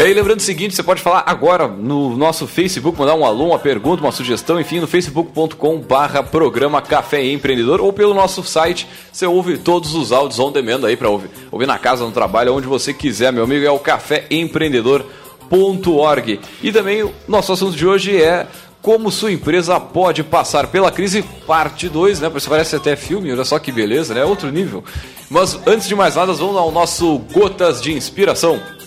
[0.00, 3.58] E lembrando o seguinte, você pode falar agora no nosso Facebook, mandar um alô, uma
[3.58, 9.26] pergunta, uma sugestão, enfim, no facebook.com barra programa Café Empreendedor ou pelo nosso site, você
[9.26, 12.68] ouve todos os áudios on demand aí para ouvir, ouvir na casa, no trabalho, onde
[12.68, 16.40] você quiser, meu amigo, é o caféempreendedor.org.
[16.62, 18.46] E também o nosso assunto de hoje é
[18.80, 22.30] como sua empresa pode passar pela crise, parte 2, né?
[22.36, 24.24] Isso parece até filme, olha só que beleza, né?
[24.24, 24.84] Outro nível.
[25.28, 28.77] Mas antes de mais nada, vamos ao nosso Gotas de Inspiração.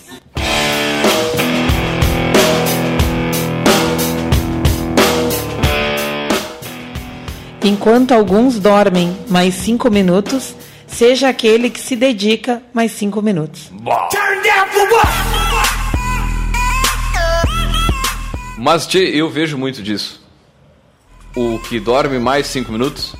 [7.64, 10.52] Enquanto alguns dormem mais cinco minutos,
[10.84, 13.70] seja aquele que se dedica mais cinco minutos.
[18.58, 20.20] Mas tchê, eu vejo muito disso.
[21.36, 23.14] O que dorme mais 5 minutos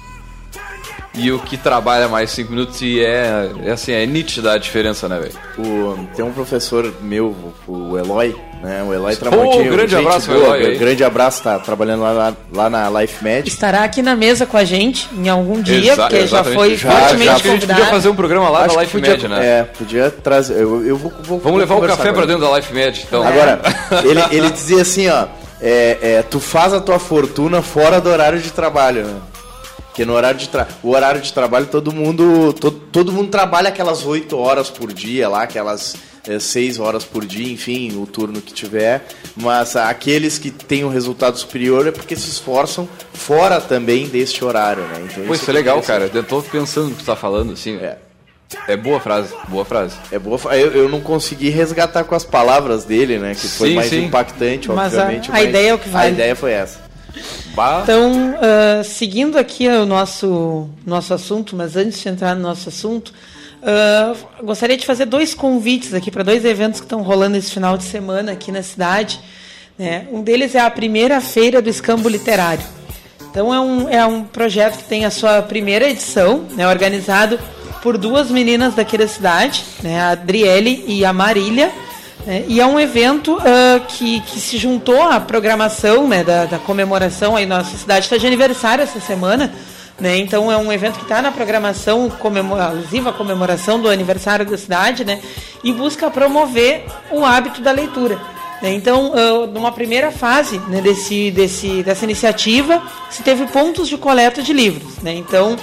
[1.15, 5.09] e o que trabalha mais 5 minutos e é, é assim, é nítida a diferença,
[5.09, 5.35] né, velho?
[5.59, 7.35] O- Tem um professor meu,
[7.69, 8.83] o Eloy, né?
[8.83, 9.73] O Eloy Pô, Tramontinho.
[9.73, 10.79] grande gente abraço, boa, Eloy, aí.
[10.79, 13.47] Grande abraço, tá trabalhando lá, lá, lá na Life Med.
[13.47, 16.55] Estará aqui na mesa com a gente em algum dia, Exa- porque já exatamente.
[16.55, 17.81] foi Já- fortemente já- que a gente convidado.
[17.81, 19.47] podia fazer um programa lá Acho da que Life podia, Med, né?
[19.47, 20.55] É, podia trazer.
[20.55, 23.23] Eu, eu vou, vou Vamos levar o café pra dentro da Life Med, então.
[23.27, 23.61] Agora,
[24.05, 25.27] ele, ele dizia assim, ó,
[25.61, 29.15] é, é, tu faz a tua fortuna fora do horário de trabalho, né?
[29.93, 30.67] Porque no horário de tra...
[30.83, 35.29] o horário de trabalho todo mundo todo, todo mundo trabalha aquelas 8 horas por dia
[35.29, 35.95] lá, aquelas
[36.41, 39.05] 6 horas por dia, enfim, o turno que tiver,
[39.37, 44.83] mas aqueles que têm um resultado superior é porque se esforçam fora também deste horário,
[44.85, 45.07] né?
[45.11, 46.09] Então, Pô, isso é legal, cara.
[46.15, 47.77] Eu tô pensando no que tu tá falando, assim.
[47.77, 47.99] É.
[48.69, 49.97] É boa frase, boa frase.
[50.11, 53.35] É boa, eu, eu não consegui resgatar com as palavras dele, né?
[53.35, 54.05] Que foi Sim, mais sim.
[54.05, 55.31] impactante, Mas a- obviamente.
[55.33, 56.07] a ideia é o que vale.
[56.07, 56.79] A ideia foi essa.
[57.55, 57.81] Bah.
[57.83, 63.13] Então, ah, seguindo aqui o nosso, nosso assunto, mas antes de entrar no nosso assunto,
[63.63, 67.77] ah, gostaria de fazer dois convites aqui para dois eventos que estão rolando esse final
[67.77, 69.21] de semana aqui na cidade.
[69.79, 70.07] né?
[70.11, 72.65] Um deles é a primeira feira do escambo literário.
[73.31, 77.39] Então é um, é um projeto que tem a sua primeira edição, né, organizado
[77.83, 81.73] por duas meninas daqui da cidade, né, a Adriele e a Marília.
[82.27, 86.59] Né, e é um evento ah, que, que se juntou à programação né, da, da
[86.59, 87.37] comemoração.
[87.37, 89.53] Aí nossa cidade está de aniversário essa semana.
[90.01, 92.11] Né, então é um evento que está na programação
[92.59, 95.21] alusiva à comemoração do aniversário da cidade, né,
[95.63, 98.19] e busca promover o hábito da leitura.
[98.61, 98.73] né.
[98.73, 104.43] Então, ah, numa primeira fase né, desse, desse, dessa iniciativa, se teve pontos de coleta
[104.43, 104.97] de livros.
[105.03, 105.15] Né?
[105.15, 105.57] Então,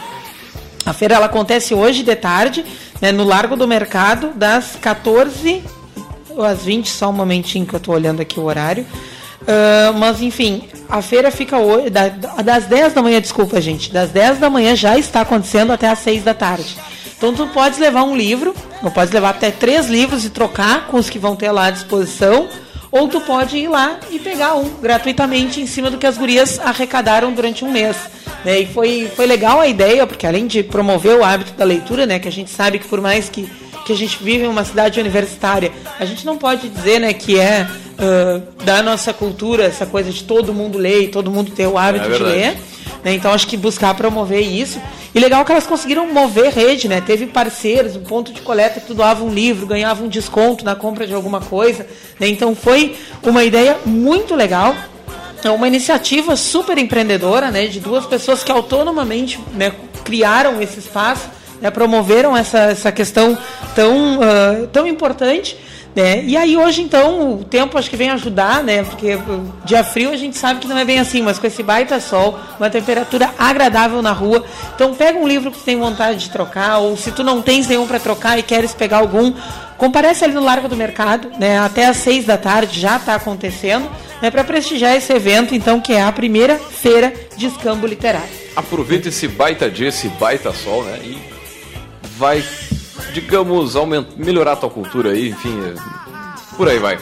[0.86, 2.64] a feira ela acontece hoje de tarde,
[3.02, 5.79] né, no Largo do Mercado, das 14
[6.44, 8.86] às 20, só um momentinho que eu estou olhando aqui o horário.
[9.48, 14.10] Ah, mas enfim, a feira fica hoje, da- das 10 da manhã, desculpa, gente, das
[14.10, 16.76] 10 da manhã já está acontecendo até às 6 da tarde.
[17.18, 20.98] Então tu podes levar um livro, ou pode levar até três livros e trocar com
[20.98, 22.48] os que vão ter lá à disposição,
[22.92, 26.60] ou tu pode ir lá e pegar um gratuitamente em cima do que as gurias
[26.60, 27.96] arrecadaram durante um mês.
[28.46, 28.62] né?
[28.62, 32.20] E foi, foi legal a ideia, porque além de promover o hábito da leitura, né,
[32.20, 33.50] que a gente sabe que por mais que,
[33.90, 37.40] que a gente vive em uma cidade universitária, a gente não pode dizer né, que
[37.40, 37.68] é
[37.98, 41.76] ah, da nossa cultura essa coisa de todo mundo ler e todo mundo ter o
[41.76, 42.32] hábito de verdade.
[42.32, 42.58] ler.
[43.04, 43.14] né?
[43.16, 44.80] Então acho que buscar promover isso.
[45.14, 47.02] E legal que elas conseguiram mover rede, né?
[47.02, 50.76] Teve parceiros, um ponto de coleta que tu doava um livro, ganhava um desconto na
[50.76, 51.88] compra de alguma coisa.
[52.20, 52.28] né?
[52.28, 54.76] Então foi uma ideia muito legal.
[55.44, 57.66] É uma iniciativa super empreendedora, né?
[57.66, 59.74] De duas pessoas que autonomamente né,
[60.04, 61.28] criaram esse espaço,
[61.62, 63.38] né, promoveram essa, essa questão
[63.76, 65.58] tão, ah, tão importante.
[65.96, 66.24] Né?
[66.24, 68.84] E aí hoje então o tempo acho que vem ajudar, né?
[68.84, 71.64] Porque o dia frio a gente sabe que não é bem assim, mas com esse
[71.64, 74.46] baita sol, uma temperatura agradável na rua.
[74.76, 77.68] Então pega um livro que tu tem vontade de trocar, ou se tu não tens
[77.68, 79.34] nenhum para trocar e queres pegar algum,
[79.80, 81.58] comparece ali no Largo do Mercado, né?
[81.58, 83.90] Até às seis da tarde já está acontecendo,
[84.22, 84.30] né?
[84.30, 88.30] Para prestigiar esse evento, então, que é a primeira feira de escambo literário.
[88.56, 91.00] Aproveita esse baita dia, esse baita sol, né?
[91.04, 91.29] E
[92.20, 92.44] vai,
[93.14, 95.74] digamos, aumentar, melhorar a tua cultura aí, enfim, é,
[96.58, 97.00] por aí vai.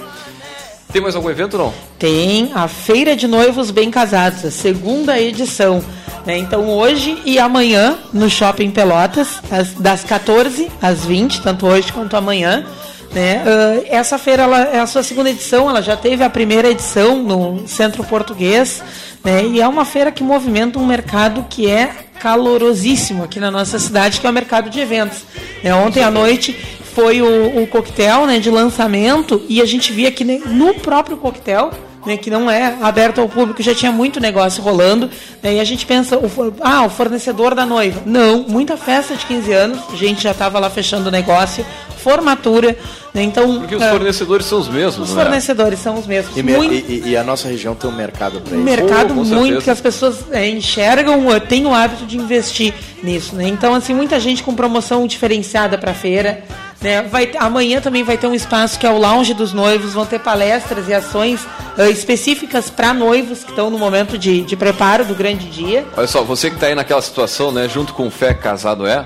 [0.93, 1.73] Tem mais algum evento não?
[1.97, 5.83] Tem a Feira de Noivos Bem Casados, a segunda edição.
[6.25, 6.37] né?
[6.37, 12.15] Então hoje e amanhã no Shopping Pelotas, das, das 14 às 20, tanto hoje quanto
[12.15, 12.63] amanhã.
[13.11, 13.43] Né?
[13.45, 17.21] Ah, essa feira ela, é a sua segunda edição, ela já teve a primeira edição
[17.23, 18.83] no Centro Português,
[19.23, 19.45] né?
[19.45, 24.19] e é uma feira que movimenta um mercado que é calorosíssimo aqui na nossa cidade,
[24.19, 25.23] que é o mercado de eventos.
[25.63, 25.73] né?
[25.73, 26.53] Ontem à noite
[26.93, 31.71] foi o, o coquetel né, de lançamento e a gente via que no próprio coquetel,
[32.07, 35.09] né, que não é aberto ao público, já tinha muito negócio rolando.
[35.43, 36.31] né, e a gente pensa, o,
[36.61, 38.01] ah, o fornecedor da noiva.
[38.05, 41.65] Não, muita festa de 15 anos, a gente já estava lá fechando o negócio,
[42.01, 42.77] formatura.
[43.13, 45.21] né, então, Porque os ah, fornecedores são os mesmos, os né?
[45.23, 46.37] fornecedores são os mesmos.
[46.37, 48.63] E, Muito- e- e- a nossa região tem um mercado para um isso.
[48.65, 53.47] mercado com muito que as pessoas é, enxergam, têm o hábito de investir nisso, né?
[53.47, 56.43] Então, assim, muita gente com promoção diferenciada para a feira.
[56.81, 57.01] Né?
[57.03, 60.19] Vai, amanhã também vai ter um espaço que é o Lounge dos Noivos, vão ter
[60.19, 61.45] palestras e ações
[61.77, 65.85] eh, específicas para noivos que estão no momento de, de preparo do grande dia.
[65.95, 69.05] Olha só, você que tá aí naquela situação, né, junto com o Fé Casado é,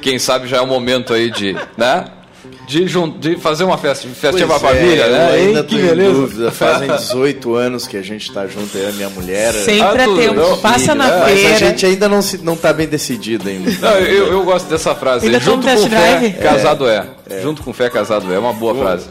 [0.00, 2.06] quem sabe já é o momento aí de, né,
[2.66, 5.30] de, jun- de fazer uma festa, festinha pra é, família, eu né?
[5.32, 6.12] ainda tô que em beleza.
[6.12, 6.50] dúvida.
[6.50, 9.52] Fazem 18 anos que a gente tá junto, eu e a minha mulher.
[9.52, 11.56] Sempre Ah, é tempo, não, passa na Mas a feira.
[11.58, 13.70] gente ainda não, se, não tá bem decidido ainda.
[13.80, 15.26] Não, eu, eu gosto dessa frase.
[15.26, 16.32] Ainda Junto com fé, drive?
[16.34, 17.06] casado é.
[17.42, 18.36] Junto com fé, casado é.
[18.36, 19.06] É uma boa frase.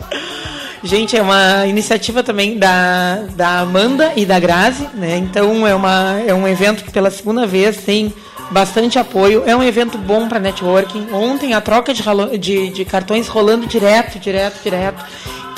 [0.81, 5.17] Gente, é uma iniciativa também da, da Amanda e da Grazi, né?
[5.17, 8.13] Então é, uma, é um evento que pela segunda vez tem
[8.51, 9.43] bastante apoio.
[9.45, 11.07] É um evento bom para networking.
[11.11, 12.03] Ontem a troca de,
[12.37, 15.03] de, de cartões rolando direto, direto, direto.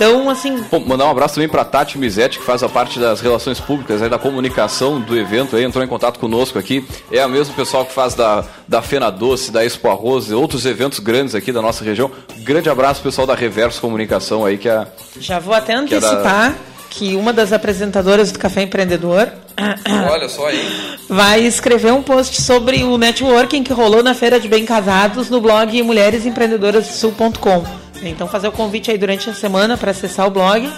[0.02, 3.60] Então, assim, mandar um abraço também pra Tati Mizetti, que faz a parte das relações
[3.60, 6.84] públicas, aí, da comunicação do evento, aí, entrou em contato conosco aqui.
[7.12, 10.66] É a mesmo pessoal que faz da, da Fena Doce, da Expo Arroz e outros
[10.66, 12.10] eventos grandes aqui da nossa região.
[12.39, 14.88] Grande abraço, pessoal da Reverso Comunicação aí, que é.
[15.20, 16.56] já vou até é antecipar
[16.89, 19.32] que uma das apresentadoras do Café Empreendedor
[20.12, 20.97] Olha só aí.
[21.08, 25.39] vai escrever um post sobre o networking que rolou na Feira de Bem Casados no
[25.39, 27.80] blog mulheresempreenedorasdosul.com.
[28.04, 30.70] Então fazer o convite aí durante a semana para acessar o blog.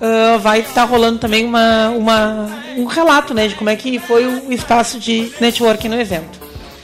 [0.00, 4.24] Ah, vai estar rolando também uma, uma- um relato né, de como é que foi
[4.26, 6.38] o espaço de networking no evento.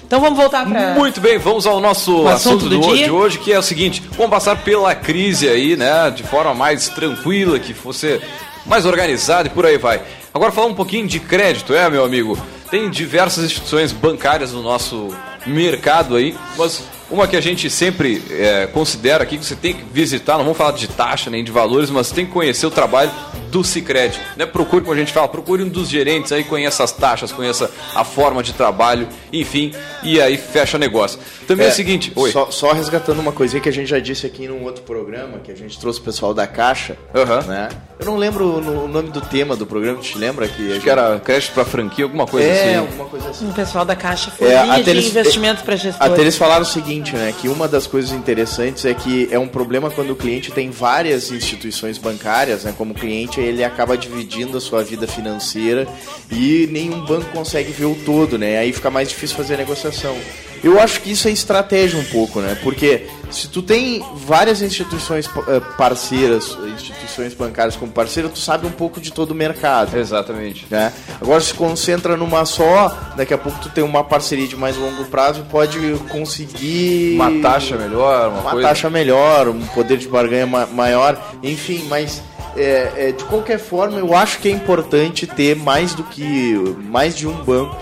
[0.07, 0.95] Então vamos voltar para.
[0.95, 4.03] Muito bem, vamos ao nosso assunto, assunto do do de hoje, que é o seguinte:
[4.17, 6.11] vamos passar pela crise aí, né?
[6.11, 8.21] De forma mais tranquila, que fosse
[8.67, 10.03] mais organizada e por aí vai.
[10.33, 12.37] Agora falar um pouquinho de crédito, é, meu amigo?
[12.71, 15.09] Tem diversas instituições bancárias no nosso
[15.47, 19.85] mercado aí, mas uma que a gente sempre é, considera aqui que você tem que
[19.93, 23.11] visitar, não vamos falar de taxa nem de valores, mas tem que conhecer o trabalho
[23.51, 24.19] do Cicred.
[24.37, 24.47] Né?
[24.47, 28.03] Procure, como a gente fala, procure um dos gerentes aí, conheça as taxas, conheça a
[28.05, 31.21] forma de trabalho, enfim, e aí fecha negócio.
[31.47, 32.33] Também é, o seguinte, oi.
[32.33, 35.53] Só, só resgatando uma coisinha que a gente já disse aqui num outro programa, que
[35.53, 37.43] a gente trouxe o pessoal da Caixa, Aham.
[37.43, 37.69] né?
[38.01, 40.49] Eu não lembro o nome do tema do programa, te lembra?
[40.49, 42.77] Que gente- que era crédito para franquia, alguma coisa É, assim.
[42.79, 43.49] alguma coisa assim.
[43.49, 46.13] O pessoal da Caixa foi É, linha até de eles- investimentos para gestores.
[46.13, 47.35] Até eles falaram o seguinte, né?
[47.41, 51.31] Que uma das coisas interessantes é que é um problema quando o cliente tem várias
[51.31, 52.75] instituições bancárias, né?
[52.77, 55.87] Como cliente, ele acaba dividindo a sua vida financeira
[56.31, 58.59] e nenhum banco consegue ver o todo, né?
[58.59, 60.17] Aí fica mais difícil fazer a negociação.
[60.65, 62.57] Eu acho que isso é estratégia um pouco, né?
[62.63, 68.71] Porque se tu tem várias instituições eh, parceiras, instituições bancárias como parceira, tu sabe um
[68.71, 69.95] pouco de todo o mercado.
[69.97, 70.67] Exatamente.
[70.71, 70.91] Né?
[71.21, 75.05] Agora se concentra numa só, daqui a pouco tu tem uma parceria de mais longo
[75.05, 78.69] prazo e pode conseguir Uma taxa melhor, uma, uma coisa.
[78.69, 82.23] taxa melhor, um poder de barganha ma- maior, enfim, mas
[82.57, 86.55] é, é, de qualquer forma eu acho que é importante ter mais do que
[86.89, 87.77] mais de um banco,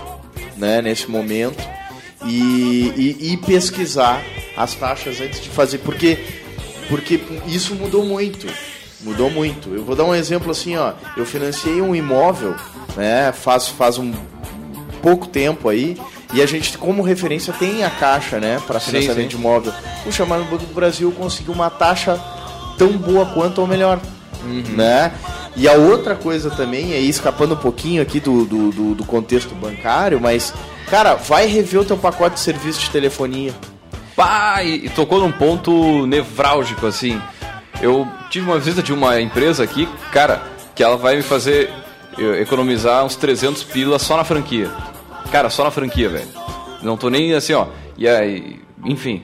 [0.57, 1.63] né, nesse momento
[2.25, 4.21] e, e- e pesquisar
[4.55, 6.17] as taxas antes de fazer, porque
[6.89, 8.45] porque isso mudou muito.
[9.01, 9.73] Mudou muito.
[9.73, 10.93] Eu vou dar um exemplo assim, ó.
[11.17, 12.55] Eu financiei um imóvel,
[12.95, 13.31] né?
[13.31, 14.13] Faz, faz um
[15.01, 15.97] pouco tempo aí.
[16.33, 18.61] E a gente, como referência, tem a caixa, né?
[18.65, 19.27] Para Sim, financiamento sim.
[19.29, 19.73] de imóvel.
[20.03, 22.19] Puxa, mas no Banco do Brasil eu consegui uma taxa
[22.77, 23.99] tão boa quanto ou melhor.
[24.45, 25.11] Né?
[25.55, 29.53] E a outra coisa também, aí escapando um pouquinho aqui do, do, do- do contexto
[29.55, 30.53] bancário, mas,
[30.89, 33.53] cara, vai rever o teu pacote de serviço de telefonia.
[34.15, 37.21] Pá, e, e tocou num ponto nevrálgico, assim.
[37.81, 40.41] Eu tive uma visita de uma empresa aqui, cara,
[40.75, 41.71] que ela vai me fazer
[42.39, 44.69] economizar uns 300 pilas só na franquia.
[45.31, 46.27] Cara, só na franquia, velho.
[46.81, 47.67] Não tô nem assim, ó.
[47.97, 49.23] E aí, enfim.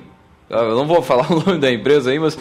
[0.49, 2.38] Eu não vou falar o nome da empresa aí, mas,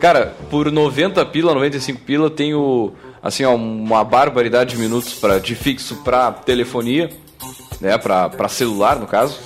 [0.00, 2.92] cara, por 90 pila, 95 pila, tenho,
[3.22, 7.10] assim, ó, uma barbaridade de minutos pra, de fixo pra telefonia,
[7.80, 9.38] né, pra, pra celular, no caso.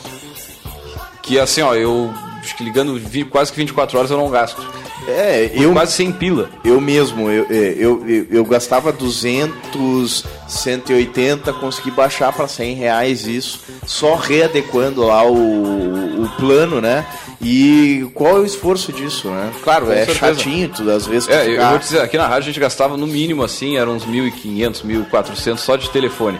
[1.22, 4.60] Que assim, ó, eu acho que ligando vi- quase que 24 horas eu não gasto.
[5.06, 6.48] É, Por eu, quase 100 pila.
[6.64, 13.26] eu mesmo, eu, é, eu, eu, eu gastava 200, 180, consegui baixar para 100 reais
[13.26, 17.04] isso, só readequando lá o, o plano, né?
[17.42, 19.50] E qual é o esforço disso, né?
[19.64, 20.18] Claro, Com é certeza.
[20.34, 22.60] chatinho, tu, às vezes tu É, eu, vou te dizer, aqui na rádio a gente
[22.60, 26.38] gastava no mínimo assim, eram uns 1.500, 1.400 só de telefone.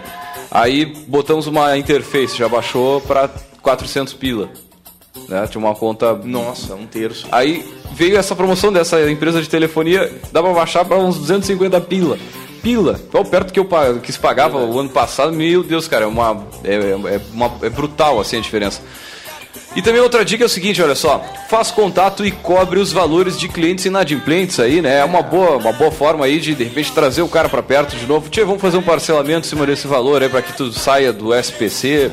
[0.49, 3.29] Aí botamos uma interface, já baixou pra
[3.61, 4.49] 400 pila.
[5.27, 5.45] Né?
[5.47, 6.13] Tinha uma conta.
[6.13, 7.27] Nossa, um terço.
[7.31, 12.17] Aí veio essa promoção dessa empresa de telefonia, dá pra baixar pra uns 250 pila.
[12.61, 13.67] Pila, tão perto que eu
[14.01, 17.69] que se pagava o ano passado, meu Deus, cara, é uma, é, é, uma- é
[17.69, 18.81] brutal assim a diferença.
[19.75, 23.39] E também outra dica é o seguinte, olha só, faz contato e cobre os valores
[23.39, 24.99] de clientes inadimplentes aí, né?
[24.99, 27.95] É uma boa, uma boa forma aí de de repente trazer o cara pra perto
[27.95, 28.29] de novo.
[28.29, 31.33] Tia, vamos fazer um parcelamento em cima desse valor aí para que tu saia do
[31.33, 32.11] SPC.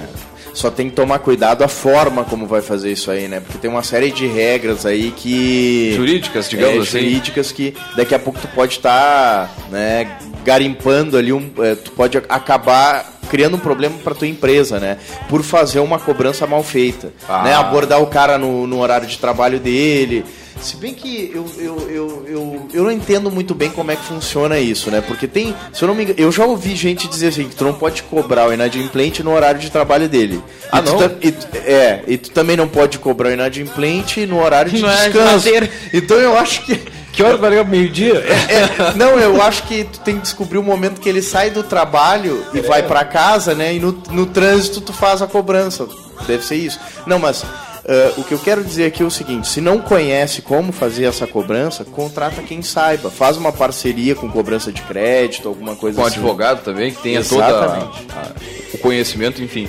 [0.52, 3.40] Só tem que tomar cuidado a forma como vai fazer isso aí, né?
[3.40, 5.92] Porque tem uma série de regras aí que.
[5.94, 6.98] Jurídicas, digamos É, assim.
[7.00, 10.10] Jurídicas que daqui a pouco tu pode estar, né,
[10.44, 11.50] garimpando ali um.
[11.58, 14.98] é, tu pode acabar criando um problema para tua empresa, né?
[15.28, 17.12] Por fazer uma cobrança mal feita.
[17.28, 17.42] Ah.
[17.44, 17.54] Né?
[17.54, 20.24] Abordar o cara no, no horário de trabalho dele.
[20.62, 24.04] Se bem que eu, eu, eu, eu, eu não entendo muito bem como é que
[24.04, 25.00] funciona isso, né?
[25.00, 27.64] Porque tem, se eu não me engano, eu já ouvi gente dizer assim, que tu
[27.64, 30.42] não pode cobrar o inadimplente no horário de trabalho dele.
[30.70, 30.98] Ah, E tu não?
[30.98, 34.76] ta- e tu- é, e tu também não pode cobrar o inadimplente no horário de
[34.76, 35.18] de descanso.
[35.32, 35.70] lazer.
[35.94, 36.76] então eu acho que
[37.12, 38.14] Que hora vai ligar meio-dia?
[38.48, 41.62] É, não, eu acho que tu tem que descobrir o momento que ele sai do
[41.64, 43.74] trabalho e vai pra casa, né?
[43.74, 45.88] E no, no trânsito tu faz a cobrança.
[46.26, 46.78] Deve ser isso.
[47.06, 47.44] Não, mas
[47.90, 51.06] Uh, o que eu quero dizer aqui é o seguinte: se não conhece como fazer
[51.06, 53.10] essa cobrança, contrata quem saiba.
[53.10, 56.20] Faz uma parceria com cobrança de crédito, alguma coisa com assim.
[56.20, 58.06] Com advogado também, que tenha Exatamente.
[58.06, 59.68] todo o conhecimento, enfim.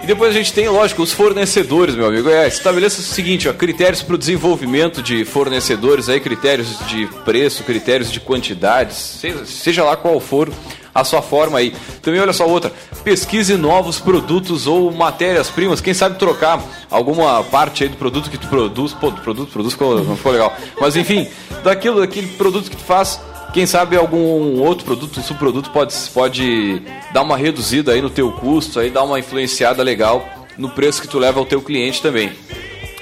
[0.00, 2.30] E depois a gente tem, lógico, os fornecedores, meu amigo.
[2.30, 7.64] É, estabeleça o seguinte, ó, critérios para o desenvolvimento de fornecedores, aí, critérios de preço,
[7.64, 10.48] critérios de quantidades, seja, seja lá qual for
[10.96, 11.74] a sua forma aí.
[12.00, 12.72] Também olha só outra,
[13.04, 18.48] pesquise novos produtos ou matérias-primas, quem sabe trocar alguma parte aí do produto que tu
[18.48, 20.56] produz, pô, do produto, produz não ficou legal.
[20.80, 21.28] Mas enfim,
[21.62, 23.20] daquilo, daquele produto que tu faz,
[23.52, 26.82] quem sabe algum outro produto, um subproduto pode, pode
[27.12, 30.26] dar uma reduzida aí no teu custo, aí dar uma influenciada legal
[30.56, 32.32] no preço que tu leva ao teu cliente também.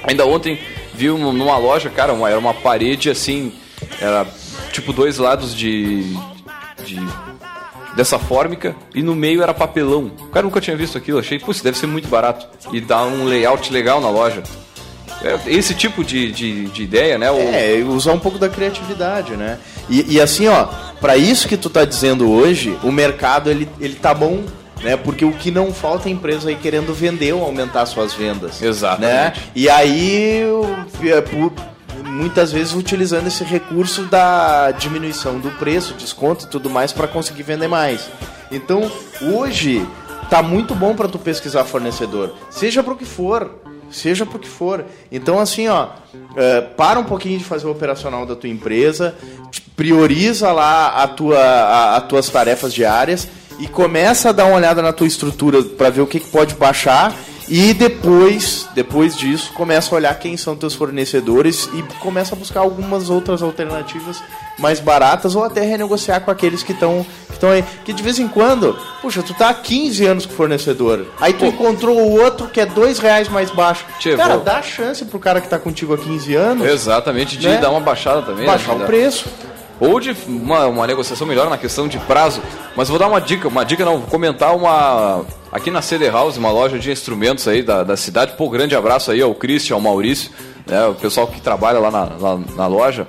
[0.02, 0.58] Ainda ontem
[0.94, 3.52] vi numa loja, cara, uma, era uma parede assim,
[4.00, 4.26] era
[4.72, 6.02] tipo dois lados de,
[6.84, 7.00] de
[7.96, 10.10] dessa fórmica e no meio era papelão.
[10.18, 12.46] O cara nunca tinha visto aquilo, achei, putz, deve ser muito barato.
[12.72, 14.42] E dá um layout legal na loja.
[15.22, 17.30] É esse tipo de, de, de ideia, né?
[17.30, 17.38] O...
[17.38, 19.58] É, usar um pouco da criatividade, né?
[19.88, 20.66] E, e assim, ó,
[21.00, 24.44] para isso que tu tá dizendo hoje, o mercado ele, ele tá bom
[24.82, 24.96] né?
[24.98, 28.60] Porque o que não falta é empresa aí querendo vender ou aumentar suas vendas.
[28.60, 29.40] Exatamente.
[29.40, 29.46] Né?
[29.54, 30.42] E aí,
[32.04, 37.42] muitas vezes utilizando esse recurso da diminuição do preço, desconto e tudo mais para conseguir
[37.42, 38.08] vender mais.
[38.50, 38.90] Então,
[39.20, 39.86] hoje
[40.30, 43.50] tá muito bom para tu pesquisar fornecedor, seja para o que for,
[43.90, 44.84] seja para o que for.
[45.10, 45.88] Então, assim, ó,
[46.36, 49.14] é, para um pouquinho de fazer o operacional da tua empresa,
[49.76, 53.28] prioriza lá a tua, a, as tuas tarefas diárias
[53.58, 56.54] e começa a dar uma olhada na tua estrutura para ver o que, que pode
[56.54, 57.14] baixar
[57.48, 62.60] e depois, depois disso, começa a olhar quem são teus fornecedores e começa a buscar
[62.60, 64.22] algumas outras alternativas
[64.58, 67.04] mais baratas ou até renegociar com aqueles que estão
[67.38, 67.64] que aí.
[67.84, 71.32] Que de vez em quando, puxa, tu tá há 15 anos com o fornecedor, aí
[71.32, 71.46] tu Pô.
[71.46, 73.84] encontrou o outro que é dois reais mais baixo.
[73.98, 74.44] Tchê, cara, vou...
[74.44, 76.66] dá chance pro cara que tá contigo há 15 anos.
[76.66, 77.58] Exatamente, de né?
[77.58, 78.46] dar uma baixada também.
[78.46, 78.84] Baixar né?
[78.84, 79.28] o preço
[79.80, 82.40] ou de uma, uma negociação melhor na questão de prazo.
[82.76, 85.24] Mas vou dar uma dica, uma dica não, vou comentar uma.
[85.54, 88.32] Aqui na CD House, uma loja de instrumentos aí da, da cidade.
[88.36, 90.32] Pô, grande abraço aí ao Christian, ao Maurício,
[90.66, 92.06] né, o pessoal que trabalha lá na,
[92.56, 93.06] na, loja.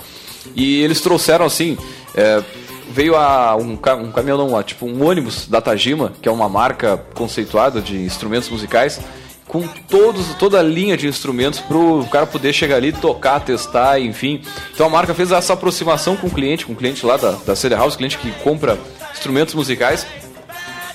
[0.55, 1.75] E eles trouxeram assim.
[2.13, 2.43] É,
[2.91, 7.03] veio a, um, um caminhão, não, tipo um ônibus da Tajima, que é uma marca
[7.15, 9.01] conceituada de instrumentos musicais
[9.47, 13.99] com todos, toda a linha de instrumentos para o cara poder chegar ali, tocar, testar,
[13.99, 14.39] enfim.
[14.71, 17.55] Então a marca fez essa aproximação com o cliente, com o cliente lá da, da
[17.55, 18.77] CD House, cliente que compra
[19.11, 20.05] instrumentos musicais.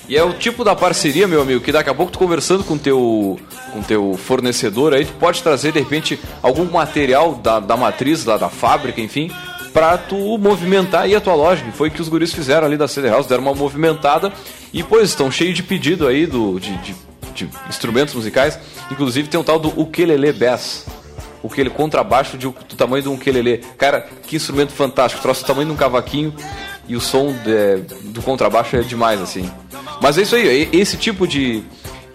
[0.07, 2.77] E é o tipo da parceria, meu amigo, que daqui a pouco tu conversando com
[2.77, 3.39] teu
[3.71, 8.35] com teu fornecedor aí, tu pode trazer de repente algum material da, da matriz, lá
[8.35, 9.31] da fábrica, enfim,
[9.73, 11.63] para tu movimentar aí a tua loja.
[11.73, 14.33] Foi o que os guris fizeram ali da CD House, deram uma movimentada
[14.73, 16.93] e, pois, estão cheios de pedido aí do, de, de
[17.33, 18.59] de instrumentos musicais.
[18.89, 20.85] Inclusive tem um tal do ukulele bass.
[21.43, 23.63] O que ele contrabaixo de, do tamanho de um ukulele.
[23.77, 25.21] Cara, que instrumento fantástico.
[25.23, 26.33] Troço o tamanho de um cavaquinho
[26.91, 27.77] e o som de,
[28.11, 29.49] do contrabaixo é demais assim.
[30.01, 31.63] Mas é isso aí, esse tipo de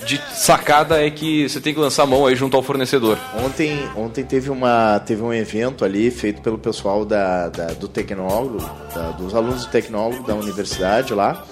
[0.04, 3.18] de sacada é que você tem que lançar a mão aí junto ao fornecedor.
[3.44, 8.58] Ontem, ontem teve, uma, teve um evento ali feito pelo pessoal da, da do tecnólogo,
[8.94, 11.44] da, dos alunos do tecnólogo da universidade lá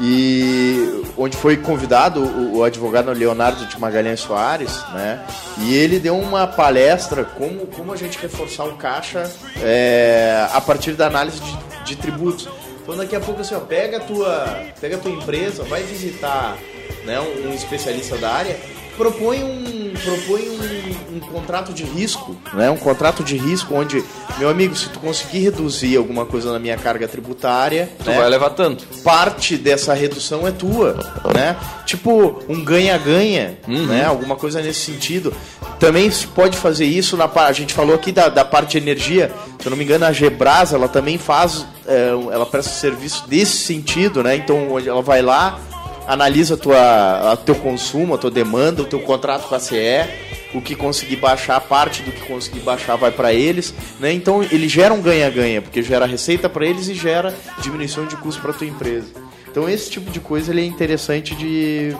[0.00, 5.24] e onde foi convidado o, o, advogado Leonardo de Magalhães Soares, né?
[5.58, 10.92] E ele deu uma palestra como, como a gente reforçar o caixa é, a partir
[10.92, 12.48] da análise de, de tributos.
[12.82, 16.56] Então daqui a pouco assim, ó, pega a tua, pega a tua empresa, vai visitar
[17.04, 18.56] né, um, um especialista da área
[18.96, 22.70] propõe um, propõe um, um, contrato de risco, né?
[22.70, 24.04] Um contrato de risco onde,
[24.38, 28.28] meu amigo, se tu conseguir reduzir alguma coisa na minha carga tributária, tu né, vai
[28.28, 28.86] levar tanto.
[29.02, 30.94] Parte dessa redução é tua,
[31.34, 31.56] né?
[31.86, 33.86] Tipo um ganha-ganha, uhum.
[33.86, 34.04] né?
[34.04, 35.34] Alguma coisa nesse sentido.
[35.82, 39.32] Também pode fazer isso na a gente falou aqui da, da parte de energia.
[39.58, 43.56] Se eu não me engano, a Gebras ela também faz, é, ela presta serviço desse
[43.56, 44.36] sentido, né?
[44.36, 45.58] Então ela vai lá
[46.06, 50.08] analisa tua, a teu consumo, a tua demanda, o teu contrato com a CE,
[50.54, 54.12] o que conseguir baixar, parte do que conseguir baixar vai para eles, né?
[54.12, 58.40] Então ele gera um ganha-ganha, porque gera receita para eles e gera diminuição de custo
[58.40, 59.21] para tua empresa.
[59.52, 61.94] Então esse tipo de coisa ele é interessante de,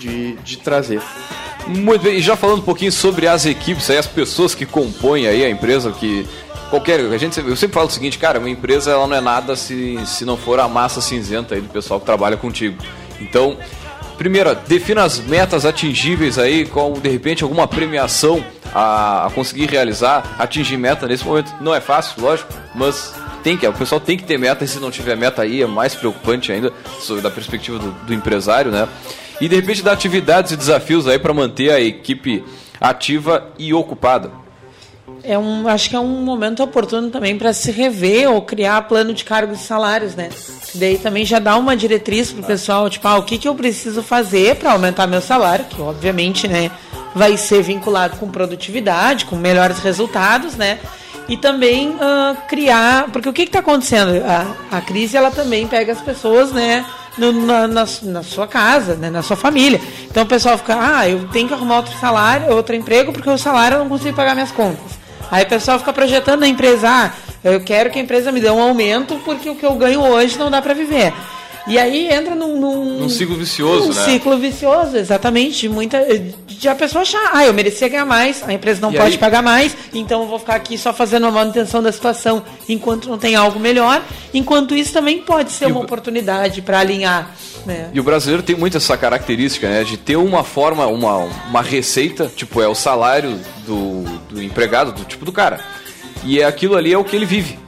[0.00, 1.02] de, de trazer.
[1.66, 5.26] Muito bem, e já falando um pouquinho sobre as equipes, aí, as pessoas que compõem
[5.26, 6.26] aí a empresa, que
[6.70, 7.00] qualquer.
[7.00, 9.98] A gente, eu sempre falo o seguinte, cara, uma empresa ela não é nada se,
[10.06, 12.82] se não for a massa cinzenta aí do pessoal que trabalha contigo.
[13.20, 13.56] Então,
[14.16, 18.44] primeiro, defina as metas atingíveis aí, com de repente alguma premiação
[18.74, 21.52] a, a conseguir realizar, atingir meta nesse momento.
[21.60, 23.14] Não é fácil, lógico, mas
[23.44, 25.66] tem que, o pessoal tem que ter meta, e se não tiver meta aí é
[25.66, 26.72] mais preocupante ainda,
[27.22, 28.88] da perspectiva do, do empresário, né?
[29.38, 32.42] E de repente dar atividades e desafios aí para manter a equipe
[32.80, 34.30] ativa e ocupada.
[35.22, 39.12] É um, acho que é um momento oportuno também para se rever ou criar plano
[39.12, 40.30] de cargos e salários, né?
[40.74, 44.02] Daí também já dá uma diretriz pro pessoal, tipo, ah, o que, que eu preciso
[44.02, 46.70] fazer para aumentar meu salário, que obviamente, né,
[47.14, 50.78] vai ser vinculado com produtividade, com melhores resultados, né?
[51.28, 54.22] E também uh, criar, porque o que está acontecendo?
[54.24, 56.84] A, a crise ela também pega as pessoas, né?
[57.16, 59.80] No, na, na, na, sua casa, né, na sua família.
[60.10, 63.38] Então o pessoal fica, ah, eu tenho que arrumar outro salário, outro emprego, porque o
[63.38, 64.98] salário eu não consigo pagar minhas contas.
[65.30, 67.12] Aí o pessoal fica projetando na empresa, ah,
[67.44, 70.36] eu quero que a empresa me dê um aumento porque o que eu ganho hoje
[70.36, 71.12] não dá para viver.
[71.66, 74.04] E aí entra num, num, num ciclo vicioso, um né?
[74.04, 75.66] ciclo vicioso, exatamente.
[75.66, 75.98] Muita,
[76.46, 79.18] de a pessoa achar, ah, eu merecia ganhar mais, a empresa não E pode aí?
[79.18, 83.16] pagar mais, então eu vou ficar aqui só fazendo a manutenção da situação enquanto não
[83.16, 84.02] tem algo melhor.
[84.34, 87.30] Enquanto isso também pode ser E uma o- oportunidade para alinhar.
[87.64, 87.88] Né?
[87.94, 89.84] E o brasileiro tem muito essa característica, né?
[89.84, 91.16] De ter uma forma, uma,
[91.48, 95.60] uma receita, tipo, é o salário do, do empregado, do tipo do cara.
[96.24, 97.58] E é aquilo ali é o que ele vive.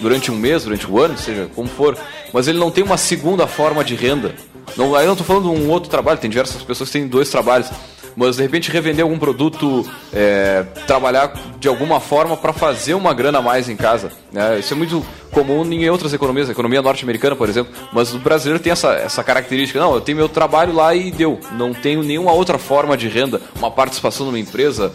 [0.00, 1.96] Durante um mês, durante um ano, seja como for.
[2.32, 4.34] Mas ele não tem uma segunda forma de renda.
[4.76, 7.28] Não, aí não tô falando de um outro trabalho, tem diversas pessoas que têm dois
[7.30, 7.70] trabalhos.
[8.18, 13.38] Mas de repente revender algum produto, é, trabalhar de alguma forma para fazer uma grana
[13.38, 14.10] a mais em casa.
[14.32, 14.58] Né?
[14.58, 17.72] Isso é muito comum em outras economias, a economia norte-americana, por exemplo.
[17.92, 19.78] Mas o brasileiro tem essa, essa característica.
[19.78, 21.38] Não, eu tenho meu trabalho lá e deu.
[21.52, 24.92] Não tenho nenhuma outra forma de renda, uma participação numa empresa.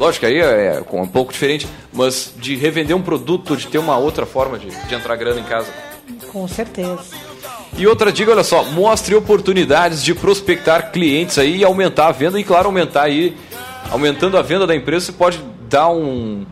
[0.00, 3.98] Lógico, aí é, é um pouco diferente, mas de revender um produto, de ter uma
[3.98, 5.68] outra forma de, de entrar grana em casa.
[6.32, 7.04] Com certeza.
[7.76, 12.40] E outra dica, olha só, mostre oportunidades de prospectar clientes aí e aumentar a venda
[12.40, 13.36] e claro, aumentar aí,
[13.90, 15.38] aumentando a venda da empresa, você pode
[15.68, 16.46] dar um